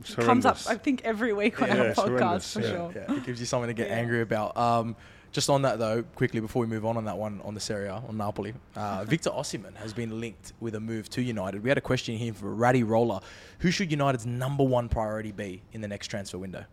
It's 0.00 0.14
comes 0.14 0.44
up. 0.46 0.56
horrendous. 0.58 0.66
I 0.68 0.76
think 0.76 1.02
every 1.04 1.32
week 1.32 1.60
on 1.62 1.68
Yeah, 1.68 1.76
our 1.78 1.86
it's 1.88 1.98
podcast 2.00 2.08
horrendous, 2.08 2.52
for 2.54 2.60
yeah. 2.60 2.66
sure. 2.70 2.92
yeah, 2.94 3.14
it 3.16 3.24
gives 3.26 3.40
you 3.40 3.46
something 3.46 3.68
to 3.68 3.74
get 3.74 3.88
Yeah. 3.88 3.96
angry 3.96 4.20
about. 4.22 4.56
Um, 4.56 4.96
just 5.32 5.48
on 5.48 5.62
that 5.62 5.78
though, 5.78 6.02
quickly 6.14 6.40
before 6.40 6.60
we 6.60 6.66
move 6.66 6.84
on 6.84 6.96
on 6.98 7.04
that 7.06 7.16
one 7.16 7.40
on 7.42 7.54
the 7.54 7.60
Serie 7.60 7.88
A 7.88 7.94
on 7.94 8.16
Napoli, 8.18 8.52
uh, 8.76 9.04
Victor 9.08 9.30
Osimhen 9.30 9.74
has 9.76 9.92
been 9.94 10.20
linked 10.20 10.52
with 10.60 10.74
a 10.74 10.80
move 10.80 11.08
to 11.10 11.22
United. 11.22 11.62
We 11.62 11.70
had 11.70 11.78
a 11.78 11.82
question 11.82 12.16
here 12.18 12.34
for 12.34 12.52
Ratty 12.54 12.82
Roller: 12.82 13.20
Who 13.60 13.70
should 13.70 13.90
United's 13.90 14.26
number 14.26 14.62
one 14.64 14.88
priority 14.90 15.32
be 15.32 15.62
in 15.72 15.80
the 15.80 15.88
next 15.88 16.08
transfer 16.08 16.36
window? 16.38 16.64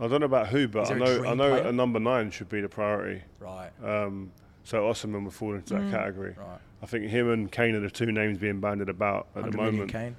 I 0.00 0.08
don't 0.08 0.20
know 0.20 0.26
about 0.26 0.48
who, 0.48 0.68
but 0.68 0.86
I 0.90 0.94
there 0.94 0.96
a 0.96 1.00
know 1.00 1.06
I 1.06 1.18
dream 1.18 1.36
know 1.36 1.50
player? 1.50 1.66
a 1.68 1.72
number 1.72 1.98
nine 2.00 2.30
should 2.30 2.48
be 2.48 2.60
the 2.62 2.68
priority. 2.68 3.22
Right, 3.40 3.70
Um, 3.84 4.30
so 4.66 4.82
Osimhen 4.82 5.22
would 5.24 5.32
fall 5.32 5.54
into 5.54 5.74
that 5.74 5.82
Mm. 5.84 5.90
category. 5.92 6.34
right. 6.36 6.58
I 6.82 6.86
think 6.86 7.06
him 7.06 7.30
and 7.30 7.50
Kane 7.50 7.74
are 7.76 7.80
the 7.80 7.88
two 7.90 8.10
names 8.12 8.36
being 8.36 8.60
banded 8.60 8.88
about 8.88 9.28
at 9.36 9.50
the 9.50 9.56
moment. 9.56 9.90
Kane. 9.92 10.16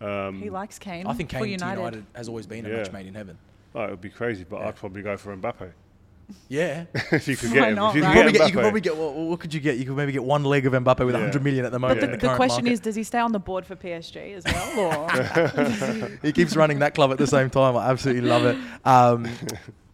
Um, 0.00 0.40
He 0.42 0.50
likes 0.50 0.78
Kane. 0.78 1.06
I 1.06 1.12
think 1.14 1.28
Kane 1.30 1.42
to 1.42 1.48
United. 1.48 1.78
United 1.80 2.04
has 2.14 2.28
always 2.28 2.46
been 2.46 2.66
a 2.66 2.68
Yeah. 2.68 2.76
match 2.78 2.92
made 2.92 3.06
in 3.06 3.14
heaven. 3.14 3.38
oh, 3.74 3.84
it 3.84 3.90
would 3.90 4.00
be 4.00 4.08
crazy, 4.10 4.44
but 4.48 4.60
Yeah. 4.60 4.68
I'd 4.68 4.76
probably 4.76 5.02
go 5.02 5.16
for 5.16 5.34
Mbappe 5.36 5.70
Yeah, 6.48 6.84
if 7.12 7.26
you 7.28 7.36
could 7.36 7.50
Why 7.50 7.54
get 7.54 7.68
him. 7.70 7.74
not, 7.76 7.94
you 7.94 8.02
right? 8.02 8.12
could 8.14 8.22
probably 8.22 8.32
get 8.32 8.38
get, 8.38 8.46
you 8.48 8.52
could 8.52 8.60
probably 8.62 8.80
get 8.80 8.96
what, 8.96 9.14
what 9.14 9.40
could 9.40 9.54
you 9.54 9.60
get? 9.60 9.76
You 9.78 9.84
could 9.86 9.96
maybe 9.96 10.12
get 10.12 10.22
one 10.24 10.44
leg 10.44 10.66
of 10.66 10.72
Mbappe 10.74 11.04
with 11.06 11.14
Yeah. 11.14 11.20
100 11.22 11.42
million 11.42 11.64
at 11.64 11.72
the 11.72 11.78
moment. 11.78 12.00
But 12.00 12.04
in 12.04 12.10
the, 12.12 12.16
the, 12.18 12.28
the 12.28 12.36
question 12.36 12.64
market. 12.64 12.72
is, 12.72 12.80
does 12.80 12.94
he 12.96 13.02
stay 13.02 13.18
on 13.18 13.32
the 13.32 13.38
board 13.38 13.64
for 13.64 13.76
PSG 13.76 14.34
as 14.34 14.44
well, 14.44 14.78
or 14.78 16.10
he 16.22 16.32
keeps 16.32 16.54
running 16.56 16.80
that 16.80 16.94
club 16.94 17.10
at 17.12 17.18
the 17.18 17.26
same 17.26 17.48
time. 17.50 17.76
I 17.76 17.88
absolutely 17.90 18.28
love 18.28 18.44
it. 18.44 18.56
Um, 18.84 19.26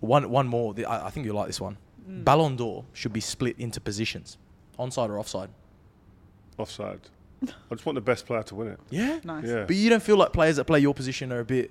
one, 0.00 0.28
one 0.30 0.48
more. 0.48 0.74
The- 0.74 0.86
I, 0.86 1.06
I 1.06 1.10
think 1.10 1.24
you'll 1.26 1.36
like 1.36 1.46
this 1.46 1.60
one. 1.60 1.76
Mm. 2.08 2.24
Ballon 2.24 2.56
d'Or 2.56 2.84
should 2.92 3.12
be 3.12 3.20
split 3.20 3.56
into 3.58 3.80
positions, 3.80 4.36
onside 4.78 5.08
or 5.08 5.18
offside. 5.18 5.50
offside. 6.58 7.00
I 7.42 7.74
just 7.74 7.84
want 7.84 7.94
the 7.96 8.00
best 8.00 8.26
player 8.26 8.42
to 8.44 8.54
win 8.54 8.68
it. 8.68 8.80
Yeah. 8.90 9.20
Nice. 9.24 9.46
Yeah. 9.46 9.64
But 9.66 9.76
you 9.76 9.90
don't 9.90 10.02
feel 10.02 10.16
like 10.16 10.32
players 10.32 10.56
that 10.56 10.64
play 10.64 10.80
your 10.80 10.94
position 10.94 11.30
are 11.32 11.40
a 11.40 11.44
bit 11.44 11.70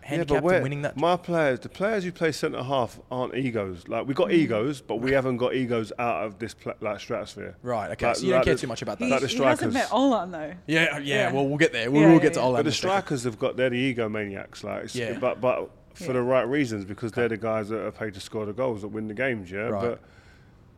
handicapped 0.00 0.42
where- 0.42 0.56
in 0.58 0.62
winning 0.62 0.82
that? 0.82 0.96
My 0.96 1.16
players, 1.16 1.60
the 1.60 1.68
players 1.68 2.04
who 2.04 2.12
play 2.12 2.32
centre 2.32 2.62
half, 2.62 2.98
aren't 3.10 3.34
egos. 3.34 3.88
Like 3.88 4.06
we 4.06 4.14
got 4.14 4.32
egos, 4.32 4.80
but 4.80 4.96
we 4.96 5.12
haven't 5.12 5.36
got 5.36 5.54
egos 5.54 5.92
out 5.98 6.24
of 6.24 6.38
this 6.38 6.54
pla- 6.54 6.74
like 6.80 7.00
stratosphere. 7.00 7.56
Right. 7.62 7.90
Okay. 7.90 8.06
Like- 8.06 8.16
so 8.16 8.24
you 8.24 8.32
don't 8.32 8.44
care 8.44 8.54
the- 8.54 8.60
too 8.60 8.66
much 8.68 8.80
about 8.82 8.98
He, 8.98 9.04
that. 9.06 9.10
Like 9.10 9.20
the 9.22 9.28
he 9.28 9.42
hasn't 9.42 9.72
strikers. 9.72 9.74
met 9.74 9.88
Olan 9.90 10.30
though. 10.32 10.52
yeah, 10.66 10.98
yeah. 10.98 10.98
Yeah. 10.98 11.32
Well, 11.32 11.46
we'll 11.46 11.58
get 11.58 11.72
there. 11.72 11.90
We 11.90 12.00
Yeah, 12.00 12.12
will 12.12 12.20
get 12.20 12.34
to 12.34 12.40
yeah. 12.40 12.44
all 12.46 12.52
that. 12.52 12.58
But 12.58 12.64
the 12.64 12.70
a 12.70 12.72
second. 12.72 12.88
strikers 12.90 13.24
have 13.24 13.38
got 13.38 13.56
they're 13.56 13.70
the 13.70 13.76
ego 13.76 14.08
maniacs. 14.08 14.64
Like, 14.64 14.94
Yeah. 14.94 15.18
but 15.18 15.40
but 15.42 15.68
for 15.96 16.04
Yeah. 16.08 16.12
the 16.14 16.22
right 16.22 16.46
reasons 16.48 16.84
because 16.84 17.12
they're 17.12 17.28
the 17.28 17.36
guys 17.36 17.68
that 17.70 17.80
are 17.80 17.90
paid 17.90 18.14
to 18.14 18.20
score 18.20 18.44
the 18.46 18.52
goals 18.52 18.82
that 18.82 18.88
win 18.88 19.08
the 19.08 19.14
games. 19.14 19.50
Yeah. 19.50 19.68
Right. 19.68 19.80
But 19.82 20.00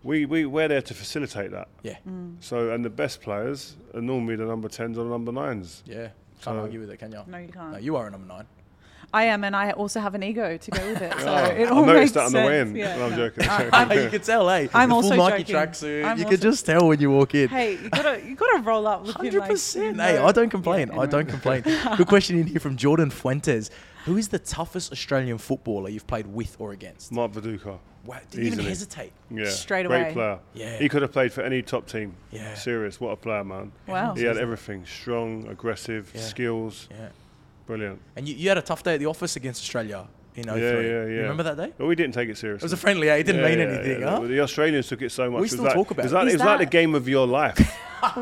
we 0.05 0.25
we 0.27 0.47
we're 0.47 0.69
there 0.69 0.83
to 0.83 0.95
facilitate 0.95 1.51
that. 1.51 1.69
Yeah. 1.83 1.97
Mm. 2.09 2.37
So 2.41 2.71
and 2.71 2.85
the 2.85 2.91
best 2.91 3.21
players 3.21 3.77
are 3.95 4.01
normally 4.01 4.37
the 4.37 4.45
number 4.47 4.69
tens 4.69 4.97
or 4.97 5.05
the 5.05 5.11
number 5.11 5.33
nines. 5.33 5.83
Yeah. 5.87 6.09
Can't 6.41 6.55
So- 6.57 6.61
argue 6.61 6.81
with 6.81 6.91
it, 6.91 6.99
can 6.99 7.11
you? 7.11 7.23
No, 7.27 7.39
you 7.39 7.49
can't. 7.49 7.73
No, 7.73 7.79
you 7.79 7.97
are 7.97 8.07
a 8.07 8.11
number 8.11 8.29
nine. 8.29 8.47
I 9.13 9.25
am, 9.25 9.43
and 9.43 9.57
I 9.57 9.71
also 9.71 10.01
have 10.01 10.15
an 10.15 10.23
ego 10.23 10.59
to 10.59 10.71
go 10.71 10.87
with 10.87 11.01
it. 11.01 11.13
So 11.19 11.27
Oh, 11.29 11.45
it 11.47 11.65
I 11.67 11.69
all 11.71 11.85
noticed 11.87 12.01
makes 12.01 12.13
that 12.13 12.25
on 12.27 12.33
the 12.33 12.39
way 12.41 12.61
in. 12.61 12.77
Yeah, 12.77 12.97
No, 12.97 13.05
I'm 13.07 13.11
no. 13.13 13.17
joking. 13.17 13.49
I- 13.49 13.69
I'm- 13.73 13.93
you 14.05 14.11
can 14.11 14.21
tell, 14.21 14.49
hey. 14.49 14.69
I'm 14.75 14.91
the 14.91 14.95
also 14.95 15.09
full 15.17 15.29
Nike 15.29 15.45
joking. 15.45 15.57
tracksuit. 15.73 16.05
I'm 16.05 16.19
You 16.19 16.25
could 16.27 16.43
just 16.43 16.67
tell 16.67 16.89
when 16.89 17.01
you 17.01 17.11
walk 17.11 17.35
in. 17.35 17.49
Hey, 17.49 17.73
you 17.83 17.89
gotta 17.89 18.21
you 18.23 18.35
gotta 18.35 18.63
roll 18.63 18.87
up 18.87 19.07
Hundred 19.09 19.35
like. 19.41 19.51
percent. 19.51 19.97
you 19.97 20.03
Hey, 20.03 20.15
know- 20.17 20.27
I 20.27 20.33
don't 20.33 20.51
complain. 20.51 20.89
Yeah, 20.93 21.01
I 21.01 21.07
don't 21.07 21.27
complain. 21.29 21.63
Good 21.97 22.07
question 22.07 22.39
in 22.39 22.47
here 22.47 22.61
from 22.61 22.77
Jordan 22.77 23.09
Fuentes. 23.11 23.71
Who 24.05 24.17
is 24.19 24.29
the 24.29 24.39
toughest 24.39 24.93
Australian 24.93 25.39
footballer 25.39 25.89
you've 25.89 26.07
played 26.07 26.27
with 26.27 26.57
or 26.59 26.73
against? 26.73 27.11
Mark 27.13 27.33
Viduka. 27.33 27.79
Wow, 28.05 28.19
didn't 28.31 28.47
even 28.47 28.59
hesitate. 28.61 29.13
Yeah. 29.31 29.49
Straight 29.51 29.85
away. 29.87 30.03
Great 30.05 30.15
player. 30.15 30.39
Yeah. 30.55 30.79
He 30.79 30.89
could 30.89 31.03
have 31.03 31.13
played 31.13 31.31
for 31.33 31.43
any 31.43 31.61
top 31.63 31.87
team. 31.87 32.15
Yeah. 32.31 32.55
Serious. 32.55 32.99
What 33.01 33.11
a 33.11 33.17
player, 33.17 33.45
man. 33.45 33.73
Wow. 33.87 34.15
He 34.15 34.23
had 34.25 34.39
everything. 34.39 34.85
Strong, 34.87 35.47
aggressive, 35.49 36.11
Yeah. 36.15 36.21
skills. 36.23 36.89
Yeah. 36.91 37.09
Brilliant. 37.69 38.01
And 38.17 38.27
you, 38.27 38.35
you 38.35 38.49
had 38.49 38.59
a 38.59 38.63
tough 38.63 38.83
day 38.83 38.95
at 38.95 38.99
the 39.01 39.07
office 39.07 39.37
against 39.37 39.63
Australia 39.63 40.09
in 40.35 40.45
03. 40.45 40.61
Yeah, 40.61 40.71
yeah, 40.71 40.81
You 40.81 40.87
yeah. 40.89 41.21
remember 41.23 41.43
that 41.45 41.57
day? 41.57 41.73
But 41.79 41.87
we 41.87 41.95
didn't 41.95 42.15
take 42.15 42.29
it 42.29 42.37
seriously. 42.39 42.65
It 42.65 42.71
was 42.71 42.73
a 42.73 42.77
friendly, 42.77 43.09
eh? 43.11 43.17
It 43.17 43.25
didn't 43.25 43.43
Yeah, 43.43 43.49
mean 43.49 43.59
yeah, 43.61 43.65
anything, 43.67 44.01
yeah. 44.01 44.11
huh? 44.11 44.21
The 44.27 44.41
Australians 44.41 44.89
took 44.89 45.03
it 45.03 45.13
so 45.13 45.31
much. 45.31 45.33
We 45.33 45.37
It 45.37 45.41
was 45.43 45.51
still 45.53 45.65
like, 45.65 45.75
talk 45.75 45.91
about 45.93 46.03
it. 46.03 46.07
Was 46.07 46.13
it. 46.13 46.15
like, 46.17 46.29
it 46.29 46.33
was 46.33 46.43
like 46.43 46.59
the 46.61 46.67
game 46.67 46.95
of 46.95 47.09
your 47.09 47.27
life. 47.27 47.59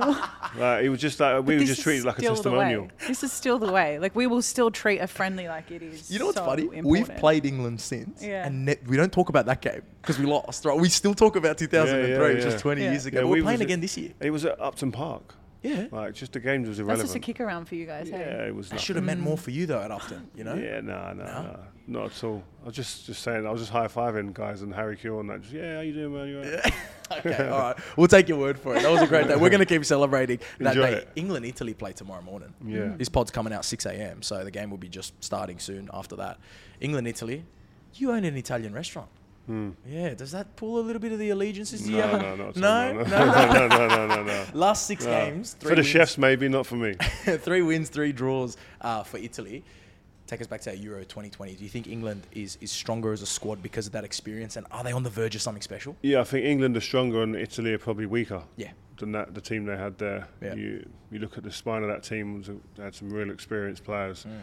like, 0.57 0.85
it 0.85 0.89
was 0.89 1.01
just 1.01 1.21
like 1.21 1.35
we 1.37 1.41
But 1.41 1.47
were 1.47 1.59
this 1.61 1.69
just 1.69 1.79
is 1.81 1.85
treated 1.85 2.05
like 2.07 2.19
a 2.19 2.23
still 2.23 2.35
the 2.35 2.51
way. 2.51 2.57
testimonial. 2.57 2.89
This 3.07 3.23
is 3.23 3.33
still 3.33 3.59
the 3.59 3.71
way. 3.71 3.99
Like 3.99 4.17
we 4.17 4.27
will 4.27 4.43
still 4.43 4.71
treat 4.71 4.99
a 4.99 5.07
friendly 5.07 5.49
like 5.49 5.71
it 5.71 5.83
is. 5.83 6.11
You 6.11 6.19
know 6.19 6.27
what's 6.27 6.39
so 6.39 6.45
funny? 6.47 6.63
Important. 6.63 6.87
We've 6.87 7.09
played 7.17 7.45
England 7.47 7.81
since, 7.81 8.23
Yeah. 8.23 8.47
and 8.47 8.65
ne- 8.65 8.79
we 8.87 8.97
don't 8.97 9.13
talk 9.13 9.29
about 9.29 9.47
that 9.47 9.61
game 9.61 9.83
because 10.01 10.19
we 10.19 10.27
lost. 10.27 10.65
Right? 10.65 10.79
We 10.79 10.89
still 10.89 11.15
talk 11.15 11.37
about 11.37 11.59
2003, 11.59 12.11
Yeah, 12.11 12.17
yeah, 12.29 12.35
which 12.35 12.45
was 12.45 12.61
20 12.61 12.83
Yeah. 12.83 12.91
years 12.91 13.07
ago. 13.07 13.19
Yeah, 13.19 13.23
but 13.25 13.29
we 13.29 13.41
we're 13.41 13.45
playing 13.45 13.59
was- 13.59 13.65
again 13.67 13.81
this 13.81 13.97
year. 13.97 14.13
It 14.21 14.31
was 14.31 14.45
at 14.45 14.59
Upton 14.61 14.91
Park. 14.93 15.35
Yeah, 15.69 15.87
Like 15.91 16.15
just 16.15 16.33
the 16.33 16.41
games 16.41 16.69
was 16.69 16.79
irrelevant. 16.79 17.09
That's 17.09 17.15
just 17.15 17.17
a 17.17 17.21
kick 17.33 17.41
around 17.41 17.67
for 17.67 17.75
you 17.75 17.87
guys. 17.87 18.09
yeah, 18.09 18.17
Hey? 18.19 18.47
it 18.49 18.55
was. 18.55 18.69
that 18.69 18.75
nothing. 18.77 18.85
should 18.85 18.97
have 18.97 19.05
meant 19.05 19.21
more 19.21 19.37
for 19.39 19.51
you 19.51 19.67
though 19.67 19.81
at 19.81 19.91
Upton. 19.91 20.29
You 20.37 20.45
know? 20.45 20.55
Yeah, 20.55 20.81
no, 20.81 21.13
no, 21.13 21.25
No? 21.25 21.43
no, 21.43 21.59
not 21.89 22.07
at 22.13 22.25
all. 22.25 22.43
I 22.63 22.67
was 22.67 22.75
just, 22.77 23.07
just 23.07 23.23
saying. 23.23 23.47
I 23.47 23.51
was 23.51 23.61
just 23.61 23.73
high 23.73 23.87
fiving 23.89 24.33
guys 24.35 24.63
and 24.63 24.75
Harry 24.75 24.97
Kewell 24.97 25.21
and 25.21 25.31
that. 25.31 25.43
Just 25.43 25.53
yeah, 25.55 25.77
how 25.77 25.81
you 25.81 25.93
doing, 25.93 26.15
man? 26.15 26.29
You 26.29 26.39
all 26.39 26.45
right? 26.45 26.75
okay, 27.27 27.49
all 27.49 27.59
right. 27.59 27.77
We'll 27.97 28.09
take 28.09 28.29
your 28.29 28.39
word 28.39 28.59
for 28.59 28.75
it. 28.77 28.83
That 28.83 28.91
was 28.91 29.03
a 29.03 29.07
great 29.07 29.29
day. 29.29 29.37
We're 29.37 29.51
going 29.51 29.61
to 29.61 29.67
keep 29.67 29.85
celebrating 29.85 30.41
that 30.59 30.77
Enjoy 30.77 30.91
day. 30.91 30.97
it. 30.99 31.09
England 31.17 31.47
Italy 31.47 31.75
play 31.75 31.93
tomorrow 31.93 32.23
morning. 32.23 32.53
Yeah. 32.65 32.93
This 32.97 33.09
pod's 33.09 33.31
coming 33.31 33.53
out 33.53 33.65
6 33.65 33.87
a.m., 33.87 34.23
so 34.23 34.43
the 34.45 34.51
game 34.51 34.71
will 34.71 34.79
be 34.79 34.89
just 34.89 35.13
starting 35.23 35.59
soon 35.59 35.89
after 35.95 36.17
that. 36.17 36.39
England 36.81 37.07
Italy. 37.07 37.45
You 37.95 38.13
own 38.13 38.25
an 38.25 38.37
Italian 38.37 38.73
restaurant. 38.75 39.09
Yeah. 39.49 40.15
Does 40.15 40.33
that 40.33 40.57
pull 40.57 40.79
a 40.79 40.83
little 40.83 41.01
bit 41.01 41.13
of 41.13 41.19
the 41.19 41.31
allegiances? 41.31 41.87
No, 41.97 42.19
no, 42.19 42.35
no, 42.37 42.51
no, 42.55 42.93
no, 42.93 43.03
no, 43.05 43.69
no, 43.69 43.89
no, 43.89 44.07
no, 44.07 44.23
no. 44.25 44.45
Last 44.55 44.87
six 44.87 45.05
No. 45.05 45.11
games, 45.13 45.55
three 45.55 45.69
For 45.71 45.75
the 45.77 45.81
wins, 45.81 45.87
chefs, 45.89 46.19
maybe 46.19 46.49
not 46.49 46.67
for 46.67 46.77
me. 46.77 46.95
three 47.39 47.63
wins, 47.63 47.89
three 47.89 48.13
draws 48.13 48.57
uh, 48.81 49.03
for 49.03 49.19
Italy. 49.19 49.65
Take 50.27 50.41
us 50.41 50.49
back 50.49 50.61
to 50.63 50.71
that 50.71 50.79
Euro 50.79 51.03
2020. 51.05 51.55
Do 51.55 51.63
you 51.63 51.71
think 51.71 51.87
England 51.87 52.27
is 52.33 52.59
is 52.61 52.73
stronger 52.73 53.13
as 53.13 53.23
a 53.23 53.27
squad 53.27 53.63
because 53.63 53.87
of 53.87 53.93
that 53.93 54.03
experience, 54.03 54.57
and 54.57 54.67
are 54.73 54.83
they 54.83 54.91
on 54.91 55.05
the 55.05 55.11
verge 55.11 55.37
of 55.37 55.43
something 55.43 55.63
special? 55.63 55.95
Yeah, 56.03 56.21
I 56.21 56.25
think 56.25 56.45
England 56.45 56.77
are 56.77 56.81
stronger 56.81 57.23
and 57.23 57.37
Italy 57.37 57.73
are 57.75 57.79
probably 57.79 58.07
weaker. 58.07 58.43
Yeah. 58.57 58.73
Than 58.99 59.13
that, 59.13 59.35
the 59.35 59.41
team 59.41 59.67
they 59.67 59.77
had 59.77 59.99
there. 59.99 60.27
Yeah. 60.43 60.55
You 60.55 60.89
you 61.13 61.19
look 61.21 61.39
at 61.39 61.45
the 61.45 61.53
spine 61.53 61.83
of 61.85 61.89
that 61.91 62.03
team; 62.03 62.43
they 62.77 62.83
had 62.83 62.95
some 62.95 63.11
real 63.11 63.31
experienced 63.31 63.85
players. 63.85 64.25
Mm. 64.25 64.41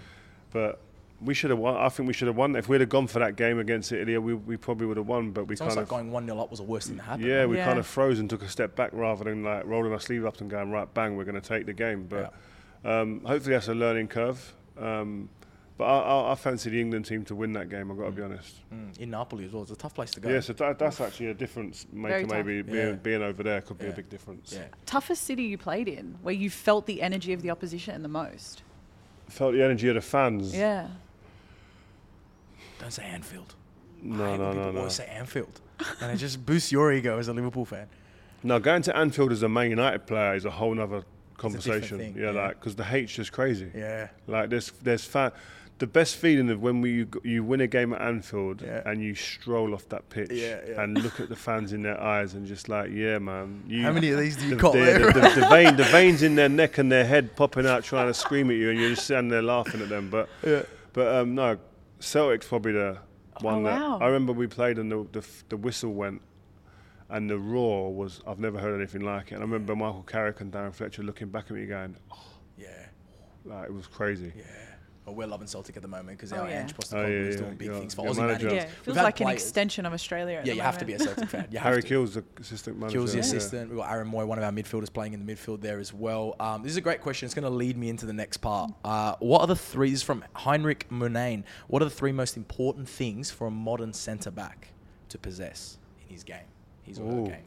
But 0.51 0.79
we 1.25 1.33
should 1.33 1.49
have 1.49 1.59
won. 1.59 1.75
I 1.75 1.89
think 1.89 2.07
we 2.07 2.13
should 2.13 2.27
have 2.27 2.35
won. 2.37 2.55
If 2.55 2.67
we'd 2.69 2.81
have 2.81 2.89
gone 2.89 3.07
for 3.07 3.19
that 3.19 3.35
game 3.35 3.59
against 3.59 3.91
Italy, 3.91 4.17
we, 4.17 4.33
we 4.33 4.57
probably 4.57 4.87
would 4.87 4.97
have 4.97 5.07
won. 5.07 5.31
But 5.31 5.45
we 5.47 5.53
It's 5.53 5.61
almost 5.61 5.75
kind 5.75 5.77
like 5.77 5.83
of 5.85 5.89
going 5.89 6.11
one 6.11 6.25
0 6.25 6.39
up 6.39 6.49
was 6.49 6.59
the 6.59 6.65
worst 6.65 6.87
thing 6.87 6.97
that 6.97 7.03
happened. 7.03 7.25
yeah, 7.27 7.45
we 7.45 7.57
Yeah. 7.57 7.65
kind 7.65 7.79
of 7.79 7.85
froze 7.87 8.19
and 8.19 8.29
took 8.29 8.41
a 8.43 8.49
step 8.49 8.75
back 8.75 8.91
rather 8.93 9.23
than 9.25 9.43
like 9.43 9.65
rolling 9.65 9.91
our 9.93 9.99
sleeve 9.99 10.25
up 10.25 10.39
and 10.41 10.49
going 10.49 10.71
right 10.71 10.91
bang, 10.93 11.15
we're 11.15 11.23
going 11.25 11.39
to 11.39 11.47
take 11.47 11.65
the 11.65 11.73
game. 11.73 12.05
But 12.09 12.33
um, 12.85 13.21
hopefully 13.25 13.55
that's 13.55 13.67
a 13.67 13.73
learning 13.75 14.07
curve. 14.09 14.53
Um, 14.77 15.29
but 15.75 15.85
I, 15.85 15.97
I, 15.99 16.31
I 16.33 16.35
fancy 16.35 16.69
the 16.69 16.79
England 16.79 17.05
team 17.05 17.25
to 17.25 17.35
win 17.35 17.53
that 17.53 17.67
game. 17.69 17.89
I've 17.89 17.97
got 17.97 18.05
to 18.05 18.11
be 18.11 18.21
honest. 18.21 18.57
Mm, 18.71 18.99
in 18.99 19.09
Napoli 19.09 19.45
as 19.45 19.51
well. 19.53 19.63
It's 19.63 19.71
a 19.71 19.75
tough 19.75 19.95
place 19.95 20.11
to 20.11 20.19
go. 20.19 20.29
Yeah, 20.29 20.39
so 20.39 20.53
that, 20.53 20.77
that's 20.77 21.01
actually 21.01 21.27
a 21.27 21.33
difference 21.33 21.87
maker. 21.91 22.21
tough. 22.27 22.31
Maybe 22.45 22.55
Yeah. 22.57 22.61
being, 22.61 22.95
being 22.97 23.21
over 23.23 23.41
there 23.41 23.59
could 23.61 23.79
be 23.79 23.85
Yeah. 23.85 23.91
a 23.91 23.95
big 23.95 24.07
difference. 24.09 24.53
yeah. 24.53 24.65
Toughest 24.85 25.23
city 25.23 25.43
you 25.43 25.57
played 25.57 25.87
in, 25.87 26.15
where 26.21 26.33
you 26.35 26.51
felt 26.51 26.85
the 26.85 27.01
energy 27.01 27.33
of 27.33 27.41
the 27.41 27.49
opposition 27.49 28.03
the 28.03 28.07
most. 28.07 28.61
Felt 29.29 29.53
the 29.53 29.63
energy 29.63 29.87
of 29.87 29.95
the 29.95 30.01
fans. 30.01 30.55
Yeah. 30.55 30.89
Don't 32.83 32.91
say 32.91 33.03
Anfield. 33.03 33.55
I 34.03 34.05
No, 34.05 34.15
hate 34.15 34.19
no, 34.19 34.27
when 34.27 34.39
no, 34.39 34.53
people 34.61 34.71
no. 34.73 34.77
always 34.79 34.93
say 34.95 35.05
Anfield, 35.07 35.61
and 36.01 36.11
it 36.11 36.17
just 36.17 36.45
boosts 36.45 36.71
your 36.71 36.91
ego 36.91 37.17
as 37.17 37.29
a 37.29 37.33
Liverpool 37.33 37.63
fan. 37.65 37.87
No, 38.43 38.59
going 38.59 38.81
to 38.83 38.95
Anfield 38.97 39.31
as 39.31 39.41
a 39.41 39.47
Man 39.49 39.69
United 39.69 40.05
player 40.05 40.35
is 40.35 40.43
a 40.45 40.51
whole 40.51 40.75
nother 40.75 40.97
different 40.97 41.37
conversation. 41.37 41.97
thing, 41.97 42.15
yeah, 42.17 42.31
yeah. 42.31 42.41
like 42.41 42.59
because 42.59 42.75
the 42.75 42.83
hate's 42.83 43.13
just 43.13 43.31
crazy. 43.31 43.71
Yeah. 43.73 44.09
Like 44.27 44.49
there's 44.49 44.71
there's 44.81 45.05
fan. 45.05 45.31
The 45.79 45.87
best 45.87 46.17
feeling 46.17 46.49
of 46.49 46.61
when 46.61 46.81
we 46.81 46.91
you, 46.91 47.07
you 47.23 47.43
win 47.43 47.59
a 47.61 47.67
game 47.67 47.93
at 47.93 48.01
Anfield 48.01 48.61
Yeah. 48.61 48.83
and 48.85 49.01
you 49.01 49.15
stroll 49.15 49.73
off 49.73 49.89
that 49.89 50.07
pitch 50.09 50.29
Yeah, 50.31 50.59
and 50.81 51.01
look 51.01 51.19
at 51.19 51.29
the 51.29 51.35
fans 51.35 51.73
in 51.73 51.81
their 51.81 51.99
eyes 51.99 52.35
and 52.35 52.45
just 52.45 52.69
like 52.69 52.91
yeah 52.91 53.17
man. 53.19 53.63
You, 53.67 53.83
How 53.83 53.91
many 53.93 54.11
of 54.11 54.19
these 54.19 54.35
do 54.37 54.43
you 54.43 54.49
the, 54.55 54.61
got 54.61 54.73
the, 54.73 54.79
there? 54.79 54.99
the, 54.99 55.19
the, 55.19 55.39
the 55.41 55.47
vein, 55.49 55.75
the 55.77 55.83
veins 55.85 56.21
in 56.21 56.35
their 56.35 56.47
neck 56.49 56.77
and 56.77 56.91
their 56.91 57.05
head 57.05 57.35
popping 57.37 57.65
out, 57.65 57.83
trying 57.85 58.07
to 58.07 58.13
scream 58.13 58.49
at 58.51 58.57
you, 58.57 58.69
and 58.69 58.79
you're 58.79 58.89
just 58.91 59.05
standing 59.05 59.29
there 59.29 59.41
laughing 59.41 59.81
at 59.81 59.87
them. 59.89 60.09
But 60.09 60.27
Yeah. 60.45 60.63
but 60.93 61.07
um, 61.15 61.33
no, 61.35 61.57
Celtic's 62.03 62.47
probably 62.47 62.73
the 62.73 62.97
oh, 63.37 63.43
one 63.45 63.63
that 63.63 63.79
wow. 63.79 63.99
I 63.99 64.05
remember 64.07 64.33
we 64.33 64.47
played 64.47 64.77
and 64.77 64.91
the, 64.91 65.07
the 65.11 65.25
the 65.49 65.57
whistle 65.57 65.93
went, 65.93 66.21
and 67.09 67.29
the 67.29 67.37
roar 67.37 67.93
was 67.93 68.21
I've 68.27 68.39
never 68.39 68.59
heard 68.59 68.75
anything 68.77 69.01
like 69.01 69.31
it. 69.31 69.35
And 69.35 69.37
I 69.43 69.45
remember 69.45 69.75
Michael 69.75 70.03
Carrick 70.03 70.41
and 70.41 70.51
Darren 70.51 70.73
Fletcher 70.73 71.03
looking 71.03 71.29
back 71.29 71.45
at 71.45 71.51
me 71.51 71.65
going, 71.65 71.95
oh, 72.11 72.17
Yeah. 72.57 72.87
like 73.45 73.65
it 73.69 73.73
was 73.73 73.87
crazy. 73.87 74.33
Yeah. 74.35 74.43
Well, 75.05 75.15
we're 75.15 75.27
loving 75.27 75.47
Celtic 75.47 75.75
at 75.75 75.81
the 75.81 75.87
moment 75.89 76.17
because 76.17 76.31
Oh, 76.31 76.37
our 76.37 76.49
yeah. 76.49 76.61
Ange 76.61 76.73
Oh, 76.93 77.01
yeah, 77.01 77.07
is 77.07 77.35
yeah, 77.35 77.41
doing 77.41 77.55
big 77.57 77.65
your- 77.67 77.75
things 77.79 77.93
for 77.93 78.05
your 78.05 78.13
Aussie 78.13 78.17
manager. 78.19 78.45
managers. 78.47 78.53
Yeah. 78.53 78.69
We've 78.69 78.85
Feels 78.85 78.97
had 78.97 79.03
like 79.03 79.19
an 79.19 79.25
players- 79.25 79.41
extension 79.43 79.85
of 79.85 79.91
Australia. 79.93 80.37
At 80.37 80.45
Yeah, 80.45 80.53
the 80.53 80.55
you 80.55 80.61
have 80.61 80.77
to 80.77 80.85
be 80.85 80.93
a 80.93 80.99
Celtic 80.99 81.29
fan. 81.29 81.47
You 81.51 81.57
have 81.59 81.67
Harry 81.73 81.81
to. 81.81 81.87
Kewell's 81.89 82.13
the 82.13 82.23
assistant 82.39 82.79
manager. 82.79 82.99
Kewell's 82.99 83.11
the 83.11 83.17
yeah. 83.17 83.23
assistant. 83.23 83.69
We've 83.69 83.79
got 83.79 83.91
Aaron 83.91 84.09
Mooy, 84.09 84.25
one 84.25 84.37
of 84.37 84.45
our 84.45 84.51
midfielders, 84.51 84.93
playing 84.93 85.11
in 85.13 85.25
the 85.25 85.33
midfield 85.33 85.59
there 85.59 85.79
as 85.79 85.93
well. 85.93 86.37
Um, 86.39 86.63
this 86.63 86.71
is 86.71 86.77
a 86.77 86.81
great 86.81 87.01
question. 87.01 87.25
It's 87.25 87.35
going 87.35 87.43
to 87.43 87.49
lead 87.49 87.77
me 87.77 87.89
into 87.89 88.05
the 88.05 88.13
next 88.13 88.37
part. 88.37 88.71
Uh, 88.85 89.15
what 89.19 89.41
are 89.41 89.47
the 89.47 89.57
three? 89.57 89.89
This 89.89 89.99
is 89.99 90.03
from 90.03 90.23
Heinrich 90.35 90.87
Murnane. 90.89 91.43
What 91.67 91.81
are 91.81 91.85
the 91.85 91.91
three 91.91 92.13
most 92.13 92.37
important 92.37 92.87
things 92.87 93.29
for 93.29 93.47
a 93.47 93.51
modern 93.51 93.91
centre 93.91 94.31
back 94.31 94.69
to 95.09 95.17
possess 95.17 95.79
in 96.07 96.13
his 96.13 96.23
game, 96.23 96.45
his 96.83 96.97
or 96.97 97.11
her 97.11 97.21
game? 97.23 97.43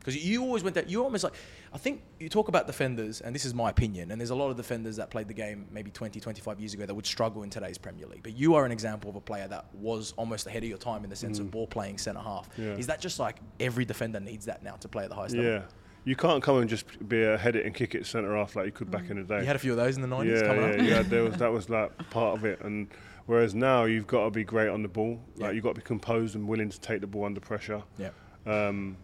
Because 0.00 0.16
you 0.16 0.42
always 0.42 0.64
went 0.64 0.74
that. 0.74 0.90
You 0.90 1.04
almost 1.04 1.22
like. 1.22 1.34
I 1.72 1.78
think 1.78 2.02
you 2.18 2.28
talk 2.28 2.48
about 2.48 2.66
defenders, 2.66 3.20
and 3.20 3.34
this 3.34 3.44
is 3.44 3.52
my 3.54 3.68
opinion, 3.70 4.10
and 4.10 4.20
there's 4.20 4.30
a 4.30 4.34
lot 4.34 4.50
of 4.50 4.56
defenders 4.56 4.96
that 4.96 5.10
played 5.10 5.28
the 5.28 5.34
game 5.34 5.66
maybe 5.70 5.90
20, 5.90 6.18
25 6.18 6.58
years 6.60 6.72
ago 6.74 6.86
that 6.86 6.94
would 6.94 7.06
struggle 7.06 7.42
in 7.42 7.50
today's 7.50 7.76
Premier 7.78 8.06
League. 8.06 8.22
But 8.22 8.36
you 8.36 8.54
are 8.54 8.64
an 8.64 8.72
example 8.72 9.10
of 9.10 9.16
a 9.16 9.20
player 9.20 9.46
that 9.48 9.66
was 9.74 10.12
almost 10.16 10.46
ahead 10.46 10.62
of 10.62 10.68
your 10.68 10.78
time 10.78 11.04
in 11.04 11.10
the 11.10 11.16
sense 11.16 11.38
of 11.38 11.50
ball 11.50 11.66
playing 11.66 11.98
centre 11.98 12.20
half. 12.20 12.48
Mm. 12.56 12.64
Yeah. 12.64 12.72
Is 12.76 12.86
that 12.86 13.00
just 13.00 13.18
like 13.18 13.36
every 13.60 13.84
defender 13.84 14.18
needs 14.20 14.46
that 14.46 14.62
now 14.62 14.76
to 14.76 14.88
play 14.88 15.04
at 15.04 15.10
the 15.10 15.16
highest 15.16 15.34
Yeah. 15.36 15.42
level? 15.42 15.68
You 16.04 16.16
can't 16.16 16.42
come 16.42 16.56
and 16.58 16.70
just 16.70 17.06
be 17.06 17.22
a 17.22 17.36
head 17.36 17.54
it 17.54 17.66
and 17.66 17.74
kick 17.74 17.94
it 17.94 18.06
centre 18.06 18.34
half 18.34 18.56
like 18.56 18.64
you 18.64 18.72
could 18.72 18.90
back 18.90 19.10
in 19.10 19.18
the 19.18 19.24
day. 19.24 19.40
You 19.40 19.46
had 19.46 19.56
a 19.56 19.58
few 19.58 19.72
of 19.72 19.76
those 19.76 19.96
in 19.96 20.02
the 20.02 20.08
90s 20.08 20.40
yeah, 20.40 20.46
coming 20.46 20.62
yeah, 20.62 20.70
up? 20.70 20.88
yeah. 20.88 21.02
There 21.08 21.22
was 21.24 21.36
that 21.36 21.52
was 21.52 21.68
like 21.68 21.90
part 22.08 22.38
of 22.38 22.46
it, 22.46 22.60
and 22.62 22.88
whereas 23.26 23.54
now 23.54 23.84
you've 23.84 24.06
got 24.06 24.24
to 24.24 24.30
be 24.30 24.42
great 24.42 24.68
on 24.70 24.80
the 24.82 24.88
ball. 24.88 25.20
Like 25.36 25.48
Yeah. 25.48 25.50
you've 25.50 25.64
got 25.64 25.74
to 25.74 25.80
be 25.82 25.84
composed 25.84 26.34
and 26.34 26.48
willing 26.48 26.70
to 26.70 26.80
take 26.80 27.02
the 27.02 27.06
ball 27.06 27.26
under 27.26 27.40
pressure. 27.40 27.82
Yeah. 27.98 28.10
Um, 28.46 28.96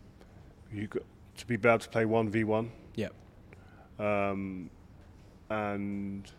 you 0.73 0.87
got 0.87 1.03
to 1.37 1.47
be 1.47 1.55
able 1.55 1.79
to 1.79 1.89
play 1.89 2.05
one 2.05 2.29
v 2.29 2.45
one, 2.45 2.71
Yeah. 2.95 3.09
um, 3.99 4.71
and 5.51 6.31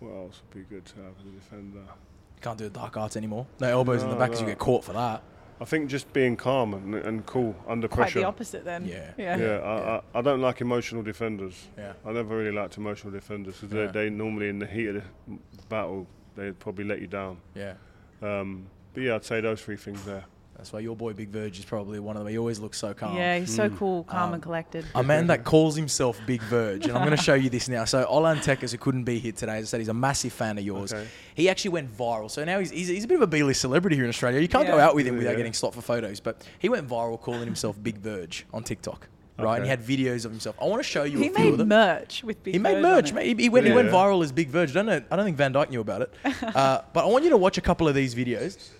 what 0.00 0.10
else 0.14 0.42
would 0.54 0.68
be 0.68 0.74
good 0.74 0.84
to 0.86 0.96
have 0.96 1.12
as 1.20 1.26
a 1.26 1.30
defender? 1.30 1.78
You 1.80 2.42
can't 2.42 2.58
do 2.58 2.64
the 2.64 2.70
dark 2.70 2.96
arts 2.96 3.16
anymore. 3.16 3.46
No 3.60 3.68
elbows 3.68 4.02
in 4.02 4.10
the 4.10 4.16
back 4.16 4.28
because 4.30 4.40
you 4.40 4.46
get 4.46 4.58
caught 4.58 4.84
for 4.84 4.92
that. 4.92 5.22
I 5.60 5.64
think 5.64 5.90
just 5.90 6.12
being 6.12 6.36
calm 6.36 6.72
and, 6.72 6.94
and 6.94 7.26
cool 7.26 7.56
under 7.66 7.88
Quite 7.88 7.96
pressure. 8.04 8.20
the 8.20 8.26
opposite 8.26 8.64
then. 8.64 8.84
Yeah. 8.86 9.10
Yeah. 9.18 9.36
Yeah, 9.36 9.58
I, 9.58 9.96
I, 9.96 10.02
I 10.20 10.22
don't 10.22 10.40
like 10.40 10.60
emotional 10.60 11.02
defenders. 11.02 11.66
Yeah. 11.76 11.94
I 12.06 12.12
never 12.12 12.36
really 12.36 12.52
liked 12.52 12.76
emotional 12.76 13.12
defenders 13.12 13.56
because 13.58 13.74
Yeah. 13.74 13.86
they, 13.86 14.04
they 14.04 14.10
normally 14.10 14.50
in 14.50 14.60
the 14.60 14.66
heat 14.66 14.86
of 14.86 14.94
the 15.26 15.38
battle 15.68 16.06
they'd 16.36 16.56
probably 16.60 16.84
let 16.84 17.00
you 17.00 17.08
down. 17.08 17.38
Yeah. 17.56 17.74
Um, 18.22 18.66
but 18.94 19.02
yeah, 19.02 19.16
I'd 19.16 19.24
say 19.24 19.40
those 19.40 19.60
three 19.60 19.74
things 19.76 20.04
there. 20.04 20.24
That's 20.58 20.72
why 20.72 20.80
your 20.80 20.96
boy 20.96 21.12
Big 21.12 21.28
Verge 21.28 21.60
is 21.60 21.64
probably 21.64 22.00
one 22.00 22.16
of 22.16 22.24
them. 22.24 22.32
He 22.32 22.36
always 22.36 22.58
looks 22.58 22.78
so 22.78 22.92
calm. 22.92 23.16
Yeah, 23.16 23.38
he's 23.38 23.54
so 23.54 23.70
cool, 23.70 24.02
calm 24.02 24.30
Um, 24.30 24.34
and 24.34 24.42
collected. 24.42 24.84
A 24.96 25.04
man 25.04 25.28
that 25.28 25.44
calls 25.44 25.76
himself 25.76 26.20
Big 26.26 26.42
Verge, 26.42 26.86
and 26.86 26.96
I'm 26.98 27.04
going 27.06 27.16
to 27.16 27.22
show 27.22 27.34
you 27.34 27.48
this 27.48 27.68
now. 27.68 27.84
So 27.84 28.04
Olan 28.06 28.38
Tekkers, 28.42 28.72
who 28.72 28.78
couldn't 28.78 29.04
be 29.04 29.20
here 29.20 29.30
today, 29.30 29.58
as 29.58 29.66
I 29.66 29.68
said, 29.68 29.78
he's 29.80 29.88
a 29.88 29.94
massive 29.94 30.32
fan 30.32 30.58
of 30.58 30.64
yours. 30.64 30.92
Okay. 30.92 31.06
He 31.36 31.48
actually 31.48 31.70
went 31.70 31.96
viral. 31.96 32.28
So 32.28 32.44
now 32.44 32.58
he's, 32.58 32.70
he's, 32.70 32.88
he's 32.88 33.04
a 33.04 33.06
bit 33.06 33.14
of 33.14 33.22
a 33.22 33.28
B-list 33.28 33.60
celebrity 33.60 33.94
here 33.94 34.04
in 34.04 34.08
Australia. 34.08 34.40
You 34.40 34.48
can't 34.48 34.66
go 34.66 34.80
out 34.80 34.96
with 34.96 35.06
him 35.06 35.16
without 35.16 35.30
Yeah. 35.30 35.36
getting 35.36 35.52
stopped 35.52 35.76
for 35.76 35.80
photos. 35.80 36.18
But 36.18 36.44
he 36.58 36.68
went 36.68 36.88
viral 36.88 37.20
calling 37.20 37.44
himself 37.44 37.80
Big 37.80 37.98
Verge 37.98 38.44
on 38.52 38.64
TikTok, 38.64 39.06
right? 39.38 39.54
And 39.58 39.64
he 39.64 39.70
had 39.70 39.80
videos 39.80 40.24
of 40.24 40.32
himself. 40.32 40.56
I 40.60 40.64
want 40.64 40.82
to 40.82 40.88
show 40.88 41.04
you 41.04 41.18
He 41.18 41.28
a 41.28 41.30
few 41.30 41.38
made 41.44 41.52
of 41.52 41.58
them. 41.58 41.68
merch 41.68 42.24
with 42.24 42.42
Big 42.42 42.54
He 42.54 42.58
made 42.58 42.82
Verge 42.82 43.10
on 43.12 43.14
merch. 43.14 43.26
it. 43.26 43.36
He, 43.38 43.42
he 43.44 43.48
went, 43.48 43.64
he 43.64 43.72
went 43.72 43.90
viral 43.90 44.24
as 44.24 44.32
Big 44.32 44.48
Verge. 44.48 44.70
I 44.72 44.74
don't 44.74 44.86
know. 44.86 45.02
I 45.08 45.14
don't 45.14 45.24
think 45.24 45.36
Van 45.36 45.52
Dijk 45.52 45.70
knew 45.70 45.80
about 45.80 46.02
it. 46.02 46.12
Uh, 46.42 46.82
but 46.92 47.04
I 47.04 47.06
want 47.06 47.22
you 47.22 47.30
to 47.30 47.36
watch 47.36 47.58
a 47.58 47.60
couple 47.60 47.86
of 47.86 47.94
these 47.94 48.16
videos 48.16 48.70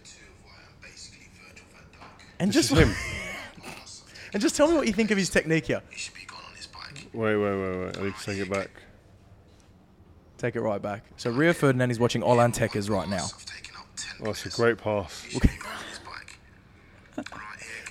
and 2.40 2.52
This 2.52 2.68
just 2.68 2.72
is 2.72 2.78
him. 2.78 2.94
and 4.32 4.42
just 4.42 4.56
tell 4.56 4.68
me 4.68 4.74
what 4.76 4.86
you 4.86 4.92
think 4.92 5.10
of 5.10 5.18
his 5.18 5.30
technique 5.30 5.66
here. 5.66 5.82
Wait, 7.12 7.36
wait, 7.36 7.36
wait, 7.36 7.78
wait. 7.78 7.98
I 7.98 8.02
need 8.02 8.14
to 8.16 8.24
take 8.24 8.38
it 8.38 8.50
back. 8.50 8.70
Take 10.36 10.54
it 10.56 10.60
right 10.60 10.80
back. 10.80 11.04
So 11.16 11.30
Rio 11.30 11.52
Ferdinand 11.52 11.90
is 11.90 11.98
watching 11.98 12.22
Olan 12.22 12.54
Tekkers 12.54 12.88
right 12.90 13.08
now. 13.08 13.26
Oh, 14.24 14.30
it's 14.30 14.46
a 14.46 14.50
great 14.50 14.78
pass. 14.78 15.26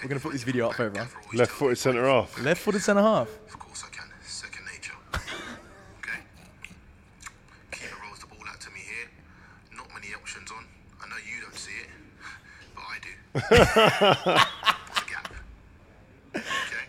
We're 0.03 0.09
gonna 0.09 0.19
put 0.21 0.31
this 0.33 0.43
video 0.43 0.69
up 0.69 0.75
for 0.75 0.83
everyone. 0.85 1.09
Left 1.33 1.51
footed 1.51 1.77
centre 1.77 2.05
half. 2.05 2.39
Left-footed 2.41 2.81
centre 2.81 3.01
half. 3.01 3.27
Of 3.47 3.59
course 3.59 3.83
I 3.83 3.89
can. 3.95 4.05
Second 4.23 4.65
nature. 4.71 4.93
okay? 5.99 6.19
Keeper 7.71 7.95
rolls 8.05 8.19
the 8.19 8.27
ball 8.27 8.45
out 8.47 8.61
to 8.61 8.69
me 8.71 8.79
here. 8.81 9.09
Not 9.75 9.87
many 9.93 10.13
options 10.13 10.51
on. 10.51 10.65
I 11.03 11.09
know 11.09 11.15
you 11.17 11.41
don't 11.41 11.55
see 11.55 11.71
it, 11.81 11.89
but 12.75 12.83
I 12.87 12.99
do. 13.01 13.09
It's 13.09 13.15
a 13.15 13.15
gap. 13.17 13.26
Okay? 16.35 16.85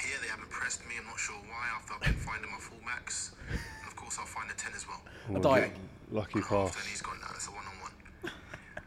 Here 0.00 0.18
they 0.22 0.28
haven't 0.28 0.50
pressed 0.50 0.80
me. 0.88 0.94
I'm 0.98 1.06
not 1.06 1.18
sure 1.18 1.36
why. 1.46 1.64
After 1.76 1.94
I've 1.94 2.00
been 2.02 2.14
finding 2.16 2.50
my 2.50 2.58
fullbacks. 2.58 3.32
And 3.50 3.88
of 3.88 3.96
course 3.96 4.18
I'll 4.18 4.26
find 4.26 4.48
the 4.50 4.54
10 4.54 4.72
as 4.74 4.86
well. 4.88 5.02
A 5.36 5.40
diag. 5.40 5.70
Lucky 6.10 6.38
And 6.40 6.44
pass. 6.44 6.74
then 6.74 6.84
he's 6.90 7.02
gone 7.02 7.18
now. 7.20 7.28
It's 7.34 7.46
a 7.48 7.50
one 7.50 7.64
on 7.66 7.76
one. 7.82 7.92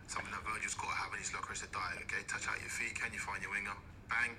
Something 0.07 0.31
that 0.31 0.43
Virgil's 0.45 0.75
got 0.75 0.89
to 0.89 0.95
have 0.95 1.13
in 1.13 1.19
his 1.19 1.33
locker 1.33 1.53
is 1.53 1.63
a 1.63 1.67
diag. 1.67 2.01
Okay? 2.03 2.23
Touch 2.27 2.47
out 2.47 2.59
your 2.61 2.69
feet. 2.69 2.95
Can 2.99 3.11
you 3.13 3.19
find 3.19 3.41
your 3.41 3.51
winger? 3.51 3.75
Bang. 4.09 4.35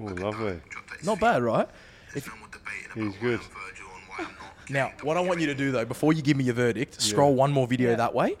Oh, 0.00 0.14
lovely. 0.22 0.60
Drop 0.70 0.86
that 0.88 0.98
his 0.98 1.06
Not 1.06 1.16
feet. 1.18 1.20
bad, 1.22 1.42
right? 1.42 1.68
There's 2.12 2.26
no 2.26 2.36
more 2.36 2.48
debating 2.52 2.90
He's 2.94 3.16
about 3.16 3.22
why 3.22 3.28
good. 3.28 3.40
I'm 3.40 3.46
Virgil 3.70 3.86
and 3.96 4.04
why 4.08 4.16
I'm 4.18 4.34
not. 4.38 4.70
Now, 4.70 4.92
what 5.02 5.16
I 5.16 5.20
want 5.20 5.40
you 5.40 5.46
to 5.46 5.54
do 5.54 5.70
though, 5.72 5.84
before 5.84 6.12
you 6.12 6.22
give 6.22 6.36
me 6.36 6.44
your 6.44 6.54
verdict, 6.54 7.00
scroll 7.00 7.34
one 7.34 7.50
more 7.52 7.66
video 7.66 7.90
Yeah. 7.90 7.96
that 7.96 8.14
way. 8.14 8.36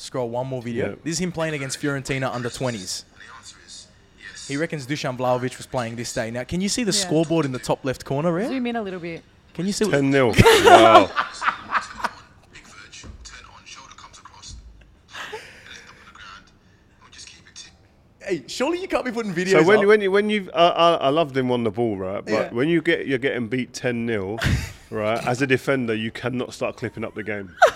Scroll 0.00 0.30
one 0.30 0.46
more 0.46 0.62
video. 0.62 0.90
Yeah. 0.90 0.94
This 1.02 1.14
is 1.14 1.18
him 1.18 1.32
playing 1.32 1.54
against 1.54 1.80
Fiorentina 1.80 2.32
under 2.32 2.48
20s. 2.48 2.62
And 2.62 3.20
the 3.20 3.36
answer 3.36 3.56
is 3.66 3.88
yes. 4.20 4.46
He 4.46 4.56
reckons 4.56 4.86
Dusan 4.86 5.18
Vlahovic 5.18 5.56
was 5.56 5.66
playing 5.66 5.96
this 5.96 6.12
day. 6.12 6.30
Now, 6.30 6.44
can 6.44 6.60
you 6.60 6.68
see 6.68 6.84
the 6.84 6.92
Yeah. 6.92 7.00
scoreboard 7.04 7.44
in 7.44 7.50
the 7.50 7.58
top 7.58 7.84
left 7.84 8.04
corner, 8.04 8.32
Rio? 8.32 8.48
Zoom 8.48 8.66
in 8.68 8.76
a 8.76 8.82
little 8.82 9.00
bit. 9.00 9.24
Can 9.54 9.66
you 9.66 9.72
see? 9.72 9.90
10 9.90 10.12
0. 10.12 10.28
Wow. 10.64 11.06
Big 12.52 12.62
verge, 12.62 13.02
turn 13.24 13.44
on, 13.52 13.64
shoulder 13.64 13.94
comes 13.96 14.18
across. 14.18 14.54
Lift 15.32 15.88
up 15.88 15.96
on 15.98 16.06
the 16.06 16.14
ground. 16.14 16.44
And 16.46 17.04
we 17.04 17.10
just 17.10 17.26
keep 17.26 17.48
it 17.48 17.56
tick. 17.56 17.72
Hey, 18.24 18.44
surely 18.46 18.80
you 18.80 18.86
can't 18.86 19.04
be 19.04 19.10
putting 19.10 19.34
videos 19.34 19.50
So 19.50 19.64
when 19.64 19.78
up. 19.78 19.82
you, 19.82 19.88
when 19.88 20.00
you 20.00 20.10
when 20.12 20.30
you 20.30 20.48
I, 20.54 20.68
I, 20.68 20.94
I 20.94 21.08
loved 21.08 21.36
him 21.36 21.50
on 21.50 21.64
the 21.64 21.72
ball, 21.72 21.96
right? 21.96 22.24
But 22.24 22.32
Yeah. 22.32 22.50
when 22.52 22.68
you 22.68 22.80
get 22.82 23.08
you're 23.08 23.18
getting 23.18 23.48
beat 23.48 23.72
10 23.74 24.06
0 24.06 24.38
right? 24.90 25.26
As 25.26 25.42
a 25.42 25.46
defender, 25.48 25.92
you 25.94 26.12
cannot 26.12 26.54
start 26.54 26.76
clipping 26.76 27.02
up 27.02 27.16
the 27.16 27.24
game. 27.24 27.50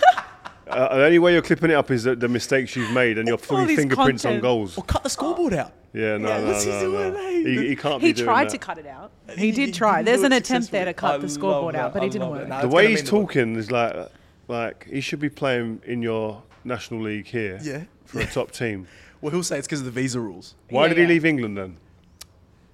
uh, 0.77 0.95
the 0.97 1.05
only 1.05 1.19
way 1.19 1.33
you're 1.33 1.41
clipping 1.41 1.71
it 1.71 1.75
up 1.75 1.89
is 1.91 2.03
the, 2.03 2.15
the 2.15 2.27
mistakes 2.27 2.75
you've 2.75 2.91
made, 2.91 3.17
and 3.17 3.27
you're 3.27 3.37
All 3.37 3.57
putting 3.59 3.75
fingerprints 3.75 4.25
on 4.25 4.39
goals. 4.39 4.77
Or 4.77 4.83
cut 4.83 5.03
the 5.03 5.09
scoreboard 5.09 5.53
out. 5.53 5.73
Yeah, 5.93 6.17
no, 6.17 6.27
Yeah, 6.29 6.39
no, 6.41 6.47
what's 6.47 6.63
he 6.63 6.69
no, 6.71 6.79
doing, 6.81 7.13
no. 7.13 7.29
He, 7.61 7.67
he 7.69 7.75
can't 7.75 8.01
be 8.01 8.07
He 8.07 8.13
doing 8.13 8.25
tried 8.25 8.49
to 8.49 8.57
cut 8.57 8.77
it 8.79 8.87
out. 8.87 9.11
He- 9.29 9.35
He 9.35 9.45
he 9.47 9.51
did 9.51 9.73
try. 9.73 9.97
didn't 9.97 10.05
There's 10.07 10.23
an 10.23 10.33
attempt 10.33 10.71
there 10.71 10.85
to 10.85 10.93
cut 10.93 11.15
I 11.15 11.17
the 11.19 11.29
scoreboard 11.29 11.75
out, 11.75 11.93
but 11.93 11.99
that. 11.99 12.07
it 12.07 12.11
didn't 12.13 12.29
love 12.29 12.41
it. 12.41 12.49
work. 12.49 12.61
The 12.61 12.67
way 12.67 12.87
he's 12.89 13.03
talking 13.07 13.55
is 13.55 13.69
like 13.71 13.95
like 14.47 14.87
he 14.89 15.01
should 15.01 15.19
be 15.19 15.29
playing 15.29 15.81
in 15.85 16.01
your 16.01 16.41
national 16.63 17.01
league 17.01 17.27
here. 17.27 17.59
Yeah. 17.61 17.83
For 18.05 18.19
a 18.21 18.25
top 18.25 18.51
team. 18.51 18.87
Well, 19.21 19.31
he'll 19.31 19.41
say 19.41 19.57
it's 19.57 19.67
because 19.67 19.79
of 19.79 19.85
the 19.85 19.91
visa 19.91 20.19
rules. 20.19 20.53
Why 20.69 20.81
Yeah, 20.81 20.87
did 20.89 20.97
he 20.97 21.03
yeah. 21.03 21.09
leave 21.09 21.23
England 21.23 21.57
then? 21.57 21.77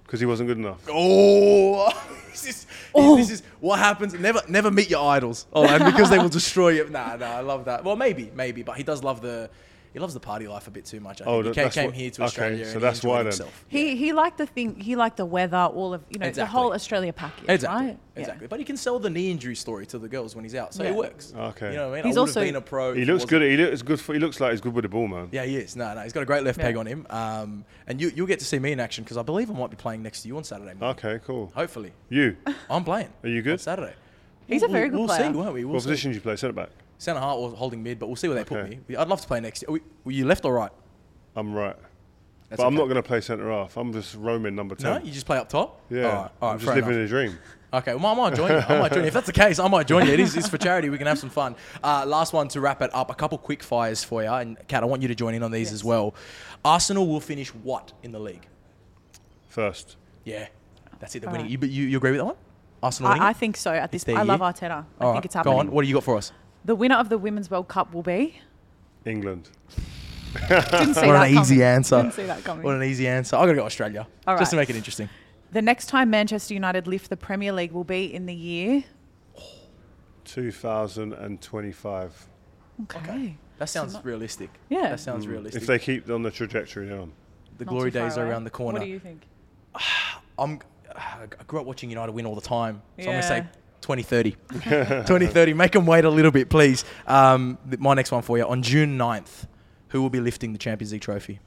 Because 0.09 0.19
he 0.21 0.25
wasn't 0.25 0.47
good 0.47 0.57
enough. 0.57 0.81
Oh, 0.89 1.87
this 2.31 2.47
is, 2.47 2.65
Oh. 2.95 3.15
this 3.15 3.29
is 3.29 3.43
what 3.59 3.77
happens. 3.77 4.15
Never, 4.15 4.41
never 4.47 4.71
meet 4.71 4.89
your 4.89 5.07
idols. 5.07 5.45
Oh, 5.53 5.67
and 5.67 5.85
because 5.85 6.09
they 6.09 6.17
will 6.17 6.29
destroy 6.39 6.69
you. 6.69 6.89
Nah, 6.89 7.15
nah, 7.15 7.27
I 7.37 7.41
love 7.41 7.65
that. 7.65 7.83
Well, 7.83 7.95
maybe, 7.95 8.31
maybe, 8.33 8.63
but 8.63 8.75
he 8.75 8.81
does 8.81 9.03
love 9.03 9.21
the, 9.21 9.51
he 9.93 9.99
loves 9.99 10.13
the 10.13 10.19
party 10.19 10.47
life 10.47 10.67
a 10.67 10.71
bit 10.71 10.85
too 10.85 10.99
much. 10.99 11.21
I 11.21 11.25
Oh, 11.25 11.41
think. 11.43 11.47
he 11.47 11.53
came, 11.55 11.63
that's 11.65 11.75
came 11.75 11.85
what- 11.87 11.95
here 11.95 12.09
to 12.11 12.21
okay, 12.21 12.25
Australia. 12.27 12.65
so 12.65 12.73
and 12.73 12.81
that's 12.83 13.01
he 13.01 13.07
why 13.07 13.17
then. 13.17 13.25
himself. 13.27 13.65
He 13.67 13.95
he 13.95 14.13
liked 14.13 14.37
the 14.37 14.45
thing. 14.45 14.79
He 14.79 14.95
liked 14.95 15.17
the 15.17 15.25
weather, 15.25 15.57
all 15.57 15.93
of 15.93 16.03
you 16.09 16.19
know 16.19 16.29
the 16.31 16.45
whole 16.45 16.73
Australia 16.73 17.11
package. 17.13 17.45
Exactly. 17.49 17.85
Right? 17.87 17.97
Yeah. 18.15 18.19
Exactly. 18.21 18.47
But 18.47 18.59
he 18.59 18.65
can 18.65 18.75
sell 18.75 18.99
the 18.99 19.09
knee 19.09 19.31
injury 19.31 19.55
story 19.55 19.85
to 19.87 19.97
the 19.97 20.09
girls 20.09 20.35
when 20.35 20.43
he's 20.43 20.53
out, 20.55 20.73
so 20.73 20.83
Yeah. 20.83 20.89
it 20.89 20.95
works. 20.95 21.33
Okay. 21.35 21.71
You 21.71 21.77
know 21.77 21.89
what 21.89 21.93
I 21.93 21.95
mean? 22.01 22.05
He's 22.05 22.17
I 22.17 22.19
would 22.19 22.27
also- 22.27 22.39
have 22.41 22.47
been 22.47 22.55
a 22.57 22.61
pro. 22.61 22.93
He 22.93 23.05
looks 23.05 23.23
good. 23.25 23.41
He 23.41 23.55
looks 23.57 23.81
good. 23.81 23.99
For, 24.01 24.13
he 24.13 24.19
looks 24.19 24.39
like 24.41 24.51
he's 24.51 24.61
good 24.61 24.73
with 24.73 24.83
the 24.83 24.89
ball, 24.89 25.07
man. 25.07 25.29
Yeah, 25.31 25.45
he 25.45 25.55
is. 25.57 25.75
No, 25.75 25.93
no, 25.93 26.01
he's 26.01 26.11
got 26.13 26.21
a 26.23 26.25
great 26.25 26.43
left 26.43 26.59
peg 26.59 26.75
on 26.75 26.85
him. 26.85 27.07
Um, 27.09 27.63
and 27.87 28.01
you, 28.01 28.11
you'll 28.15 28.27
get 28.27 28.39
to 28.39 28.45
see 28.45 28.59
me 28.59 28.71
in 28.73 28.79
action 28.79 29.03
because 29.05 29.17
I 29.17 29.21
believe 29.21 29.49
I 29.49 29.53
might 29.53 29.69
be 29.69 29.77
playing 29.77 30.03
next 30.03 30.23
to 30.23 30.27
you 30.27 30.35
on 30.37 30.43
Saturday. 30.43 30.73
Morning. 30.73 30.97
Okay, 30.99 31.19
cool. 31.25 31.51
Hopefully, 31.55 31.93
You. 32.09 32.35
I'm 32.69 32.83
playing. 32.83 33.09
Are 33.23 33.29
you 33.29 33.37
On 33.37 33.43
good? 33.43 33.61
Saturday. 33.61 33.93
He's 34.47 34.63
a 34.63 34.65
We'll- 34.65 34.73
very 34.73 34.89
good 34.89 34.97
we'll 34.99 35.07
player. 35.07 35.31
see, 35.31 35.37
won't 35.37 35.53
we? 35.53 35.63
We'll 35.63 35.75
What 35.75 35.83
see. 35.83 35.89
position 35.89 36.11
do 36.11 36.15
you 36.15 36.21
play? 36.21 36.35
Centre 36.35 36.53
back. 36.53 36.69
Centre 36.99 37.19
half 37.21 37.37
or 37.37 37.49
holding 37.51 37.81
mid, 37.81 37.97
but 37.97 38.05
we'll 38.07 38.15
see 38.15 38.27
where 38.27 38.35
they 38.37 38.43
put 38.43 38.69
me. 38.69 38.79
I'd 38.95 39.07
love 39.07 39.21
to 39.21 39.27
play 39.27 39.39
next 39.39 39.63
year. 39.63 39.71
Were 39.71 39.79
were 40.03 40.11
you 40.11 40.25
left 40.25 40.45
or 40.45 40.53
right? 40.53 40.71
I'm 41.35 41.53
right. 41.53 41.75
That's 42.49 42.61
but 42.61 42.67
I'm 42.67 42.73
okay. 42.73 42.77
not 42.77 42.85
going 42.85 42.95
to 42.95 43.03
play 43.03 43.21
centre 43.21 43.49
half. 43.49 43.77
I'm 43.77 43.93
just 43.93 44.15
roaming 44.15 44.55
number 44.55 44.75
10. 44.75 44.83
No, 44.83 44.97
ten. 44.97 45.07
you 45.07 45.13
just 45.13 45.25
play 45.25 45.37
up 45.37 45.49
top. 45.49 45.81
yeah. 45.89 45.97
All 45.97 46.03
right. 46.03 46.13
All 46.13 46.21
right. 46.21 46.53
I'm 46.53 46.59
just 46.59 46.65
fair 46.65 46.75
living 46.75 46.95
enough. 46.95 47.05
a 47.05 47.09
dream. 47.09 47.37
Okay, 47.71 47.93
well, 47.93 48.07
I 48.07 48.15
might 48.15 48.35
join 48.35 48.49
you. 48.49 48.57
I 48.57 48.79
might 48.79 48.91
join 48.91 49.01
you. 49.03 49.09
If 49.09 49.13
that's 49.13 49.27
the 49.27 49.31
case, 49.31 49.59
I 49.59 49.67
might 49.67 49.85
join 49.85 50.07
you. 50.07 50.13
It 50.13 50.19
is 50.19 50.35
it's 50.35 50.49
for 50.49 50.57
charity. 50.57 50.89
We 50.89 50.97
can 50.97 51.05
have 51.05 51.19
some 51.19 51.29
fun. 51.29 51.55
Uh, 51.83 52.03
last 52.03 52.33
one 52.33 52.47
to 52.47 52.59
wrap 52.59 52.81
it 52.81 52.89
up. 52.95 53.11
A 53.11 53.13
couple 53.13 53.37
quick 53.37 53.61
fires 53.61 54.03
for 54.03 54.23
you. 54.23 54.29
And, 54.33 54.57
Kat, 54.67 54.81
I 54.81 54.87
want 54.87 55.03
you 55.03 55.07
to 55.07 55.13
join 55.13 55.35
in 55.35 55.43
on 55.43 55.51
these 55.51 55.71
as 55.71 55.83
well. 55.83 56.15
Arsenal 56.65 57.07
will 57.07 57.19
finish 57.19 57.49
what 57.49 57.93
in 58.01 58.11
the 58.11 58.19
league? 58.19 58.47
First. 59.49 59.97
Yeah, 60.23 60.47
that's 60.99 61.13
it. 61.15 61.19
They're 61.19 61.29
All 61.29 61.33
winning. 61.33 61.59
right. 61.59 61.69
You, 61.69 61.83
you, 61.83 61.89
you 61.89 61.97
agree 61.97 62.09
with 62.09 62.21
that 62.21 62.25
one? 62.25 62.35
Arsenal 62.81 63.11
winning? 63.11 63.21
I, 63.21 63.27
I 63.27 63.31
it? 63.31 63.37
think 63.37 63.55
so. 63.55 63.71
At 63.71 63.91
this, 63.91 64.03
their 64.03 64.17
I 64.17 64.23
love 64.23 64.39
year? 64.39 64.49
Arteta. 64.49 64.71
I 64.71 64.75
All 64.75 64.83
think 64.83 65.15
right, 65.15 65.25
it's 65.25 65.35
happening. 65.35 65.53
Go 65.53 65.59
on. 65.59 65.69
What 65.71 65.83
do 65.83 65.87
you 65.87 65.93
got 65.93 66.03
for 66.03 66.17
us? 66.17 66.31
The 66.65 66.75
winner 66.75 66.95
of 66.95 67.09
the 67.09 67.17
Women's 67.17 67.49
World 67.49 67.67
Cup 67.67 67.93
will 67.93 68.03
be. 68.03 68.39
England. 69.05 69.49
Didn't 70.47 70.93
see 70.93 71.07
What 71.07 71.13
that 71.13 71.29
an 71.29 71.39
easy 71.39 71.55
coming. 71.55 71.67
answer. 71.67 72.01
Didn't 72.01 72.13
see 72.13 72.25
that 72.25 72.43
coming. 72.43 72.63
What 72.63 72.75
an 72.75 72.83
easy 72.83 73.07
answer. 73.07 73.35
I 73.35 73.41
got 73.41 73.47
to 73.47 73.53
go 73.55 73.65
Australia. 73.65 74.07
All 74.27 74.37
Just 74.37 74.51
to 74.51 74.57
make 74.57 74.69
it 74.69 74.75
interesting. 74.75 75.09
The 75.51 75.61
next 75.61 75.87
time 75.87 76.11
Manchester 76.11 76.53
United 76.53 76.85
lift 76.85 77.09
the 77.09 77.17
Premier 77.17 77.51
League 77.51 77.71
will 77.71 77.83
be 77.83 78.13
in 78.13 78.27
the 78.27 78.35
year. 78.35 78.83
2025. 80.25 82.27
Okay. 82.83 83.37
That 83.57 83.69
sounds 83.69 83.93
not- 83.93 84.05
realistic. 84.05 84.49
Yeah. 84.69 84.89
That 84.89 84.99
sounds 84.99 85.25
mm. 85.25 85.31
realistic. 85.31 85.61
If 85.61 85.67
they 85.67 85.79
keep 85.79 86.09
on 86.09 86.21
the 86.21 86.31
trajectory 86.31 86.87
they're 86.87 86.99
on. 86.99 87.11
the 87.57 87.65
Not 87.65 87.71
glory 87.71 87.91
too 87.91 87.99
far 87.99 88.07
days 88.07 88.17
are 88.17 88.27
around 88.27 88.43
the 88.43 88.49
corner. 88.49 88.79
What 88.79 88.85
do 88.85 88.91
you 88.91 88.99
think? 88.99 89.21
I'm, 90.37 90.59
I 90.95 91.25
grew 91.47 91.59
up 91.59 91.65
watching 91.65 91.89
United 91.89 92.11
win 92.11 92.25
all 92.25 92.35
the 92.35 92.41
time. 92.41 92.81
So 92.99 93.03
I'm 93.03 93.05
going 93.05 93.21
to 93.21 93.27
say 93.27 93.37
Yeah. 93.37 93.47
2030. 93.81 94.31
2030. 94.51 95.53
Make 95.53 95.71
them 95.71 95.85
wait 95.85 96.05
a 96.05 96.09
little 96.09 96.31
bit, 96.31 96.49
please. 96.49 96.85
Um, 97.07 97.57
my 97.77 97.93
next 97.93 98.11
one 98.11 98.21
for 98.21 98.37
you. 98.37 98.45
On 98.45 98.61
June 98.61 98.97
9th, 98.97 99.47
who 99.89 100.01
will 100.01 100.09
be 100.09 100.19
lifting 100.19 100.53
the 100.53 100.59
Champions 100.59 100.91
League 100.91 101.01
trophy? 101.01 101.39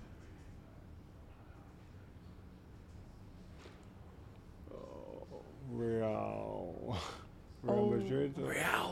Real. 5.71 6.97
Real 7.63 7.87
Madrid. 7.87 8.35
Real. 8.37 8.92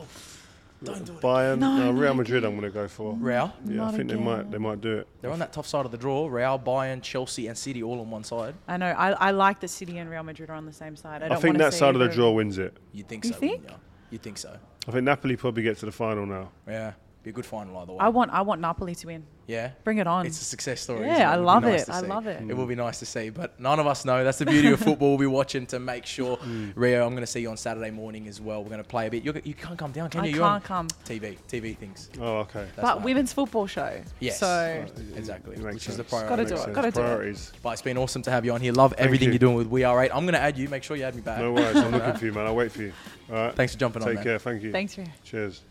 Don't 0.83 1.05
do 1.05 1.13
it. 1.13 1.21
Bayern. 1.21 1.53
Uh, 1.53 1.55
no, 1.77 1.91
No, 1.91 1.99
Real 1.99 2.13
Madrid. 2.15 2.43
I'm 2.43 2.51
going 2.51 2.63
to 2.63 2.69
go 2.71 2.87
for. 2.87 3.13
Real. 3.15 3.53
Yeah, 3.65 3.73
I 3.83 3.85
Not 3.85 3.95
think 3.95 4.09
they 4.09 4.15
might. 4.15 4.49
They 4.51 4.57
might 4.57 4.81
do 4.81 4.97
it. 4.97 5.07
They're 5.21 5.31
on 5.31 5.39
that 5.39 5.53
tough 5.53 5.67
side 5.67 5.85
of 5.85 5.91
the 5.91 5.97
draw. 5.97 6.27
Real, 6.27 6.57
Bayern, 6.57 7.01
Chelsea, 7.01 7.47
and 7.47 7.57
City 7.57 7.83
all 7.83 7.99
on 7.99 8.09
one 8.09 8.23
side. 8.23 8.55
I 8.67 8.77
know. 8.77 8.87
I, 8.87 9.11
I 9.11 9.31
like 9.31 9.59
that 9.59 9.67
City 9.67 9.97
and 9.99 10.09
Real 10.09 10.23
Madrid 10.23 10.49
are 10.49 10.55
on 10.55 10.65
the 10.65 10.73
same 10.73 10.95
side. 10.95 11.21
I, 11.21 11.27
I 11.27 11.29
don't 11.29 11.41
think 11.41 11.57
that 11.59 11.73
side 11.73 11.93
of 11.95 12.01
the 12.01 12.07
draw 12.09 12.31
wins 12.31 12.57
it. 12.57 12.75
You'd 12.93 13.07
think 13.07 13.25
You 13.25 13.31
so. 13.33 13.39
wouldn't 13.39 13.59
think? 13.61 13.71
ya? 13.71 13.77
You'd 14.09 14.21
think 14.23 14.37
so. 14.37 14.57
I 14.87 14.91
think 14.91 15.03
Napoli 15.03 15.35
probably 15.37 15.61
get 15.63 15.77
to 15.77 15.85
the 15.85 15.91
final 15.91 16.25
now. 16.25 16.49
Yeah. 16.67 16.93
Be 17.23 17.29
a 17.29 17.33
good 17.33 17.45
final 17.45 17.77
either 17.77 17.93
way. 17.93 17.99
I 17.99 18.09
want 18.09 18.31
I 18.31 18.41
want 18.41 18.61
Napoli 18.61 18.95
to 18.95 19.05
win. 19.07 19.23
yeah. 19.45 19.71
Bring 19.83 19.99
it 19.99 20.07
on. 20.07 20.25
It's 20.25 20.41
a 20.41 20.43
success 20.43 20.81
story. 20.81 21.05
Yeah. 21.05 21.29
I 21.29 21.35
It 21.35 21.37
would 21.37 21.41
be 21.43 21.45
love 21.45 21.63
nice 21.63 21.83
it. 21.83 21.89
I 21.91 22.01
see. 22.01 22.07
love 22.07 22.25
it. 22.25 22.41
It 22.49 22.57
will 22.57 22.65
be 22.65 22.73
hmm. 22.73 22.79
nice 22.81 22.97
to 22.99 23.05
see, 23.05 23.29
but 23.29 23.59
none 23.59 23.79
of 23.79 23.85
us 23.85 24.05
know. 24.05 24.23
That's 24.23 24.39
the 24.39 24.45
beauty 24.47 24.71
of 24.71 24.79
football. 24.87 25.09
We'll 25.09 25.17
be 25.19 25.25
watching 25.27 25.67
to 25.67 25.79
make 25.79 26.07
sure. 26.07 26.37
Hmm. 26.37 26.69
Rio, 26.73 27.05
I'm 27.05 27.11
going 27.11 27.21
to 27.21 27.27
see 27.27 27.41
you 27.41 27.49
on 27.51 27.57
Saturday 27.57 27.91
morning 27.91 28.27
as 28.27 28.41
well. 28.41 28.63
We're 28.63 28.69
going 28.71 28.81
to 28.81 28.89
play 28.89 29.05
a 29.05 29.11
bit. 29.11 29.23
You're, 29.23 29.35
you 29.43 29.53
can't 29.53 29.77
come 29.77 29.91
down, 29.91 30.09
can 30.09 30.21
I 30.21 30.25
you? 30.25 30.35
You're 30.37 30.47
can't 30.47 30.63
come. 30.63 30.87
TV, 31.05 31.37
TV 31.47 31.77
things. 31.77 32.09
Oh, 32.19 32.37
okay. 32.39 32.65
That's 32.75 32.81
but 32.81 33.03
women's 33.03 33.33
football 33.33 33.67
show. 33.67 34.01
Yes. 34.19 34.39
So 34.39 34.83
Exactly, 35.15 35.57
It 35.57 35.61
makes 35.61 35.75
which 35.75 35.89
is 35.89 35.97
the 35.97 36.03
sense. 36.03 36.09
priority. 36.09 36.29
Gotta 36.29 36.43
do 36.45 36.49
Makes 36.49 36.61
it, 36.61 36.63
sense. 36.63 36.75
gotta 36.75 36.91
do 36.91 36.99
it. 37.01 37.03
Priorities. 37.03 37.51
But 37.61 37.69
it's 37.73 37.81
been 37.83 37.97
awesome 37.99 38.23
to 38.23 38.31
have 38.31 38.45
you 38.45 38.53
on 38.53 38.61
here. 38.61 38.73
Love 38.73 38.95
everything 38.97 39.29
you. 39.29 39.35
are 39.35 39.37
doing 39.37 39.55
with 39.57 39.67
We 39.67 39.83
Are 39.83 40.01
8. 40.03 40.09
I'm 40.11 40.23
going 40.23 40.33
to 40.33 40.39
add 40.39 40.57
you. 40.57 40.67
Make 40.69 40.81
sure 40.81 40.97
you 40.97 41.03
add 41.03 41.13
me 41.13 41.21
back. 41.21 41.37
No 41.37 41.53
worries. 41.53 41.75
I'm 41.77 41.91
looking 41.91 42.13
for 42.17 42.25
you, 42.25 42.33
man. 42.33 42.47
I'll 42.47 42.55
wait 42.55 42.71
for 42.71 42.81
you. 42.81 42.93
All 43.29 43.35
right. 43.35 43.53
Thanks 43.55 43.73
for 43.73 43.79
jumping 43.79 44.01
on, 44.01 44.07
Take 44.07 44.15
man. 44.15 44.23
care. 44.23 44.39
Thank 44.39 44.63
you. 44.63 44.71
thanks 44.71 44.95
for 44.95 45.03
Cheers. 45.23 45.61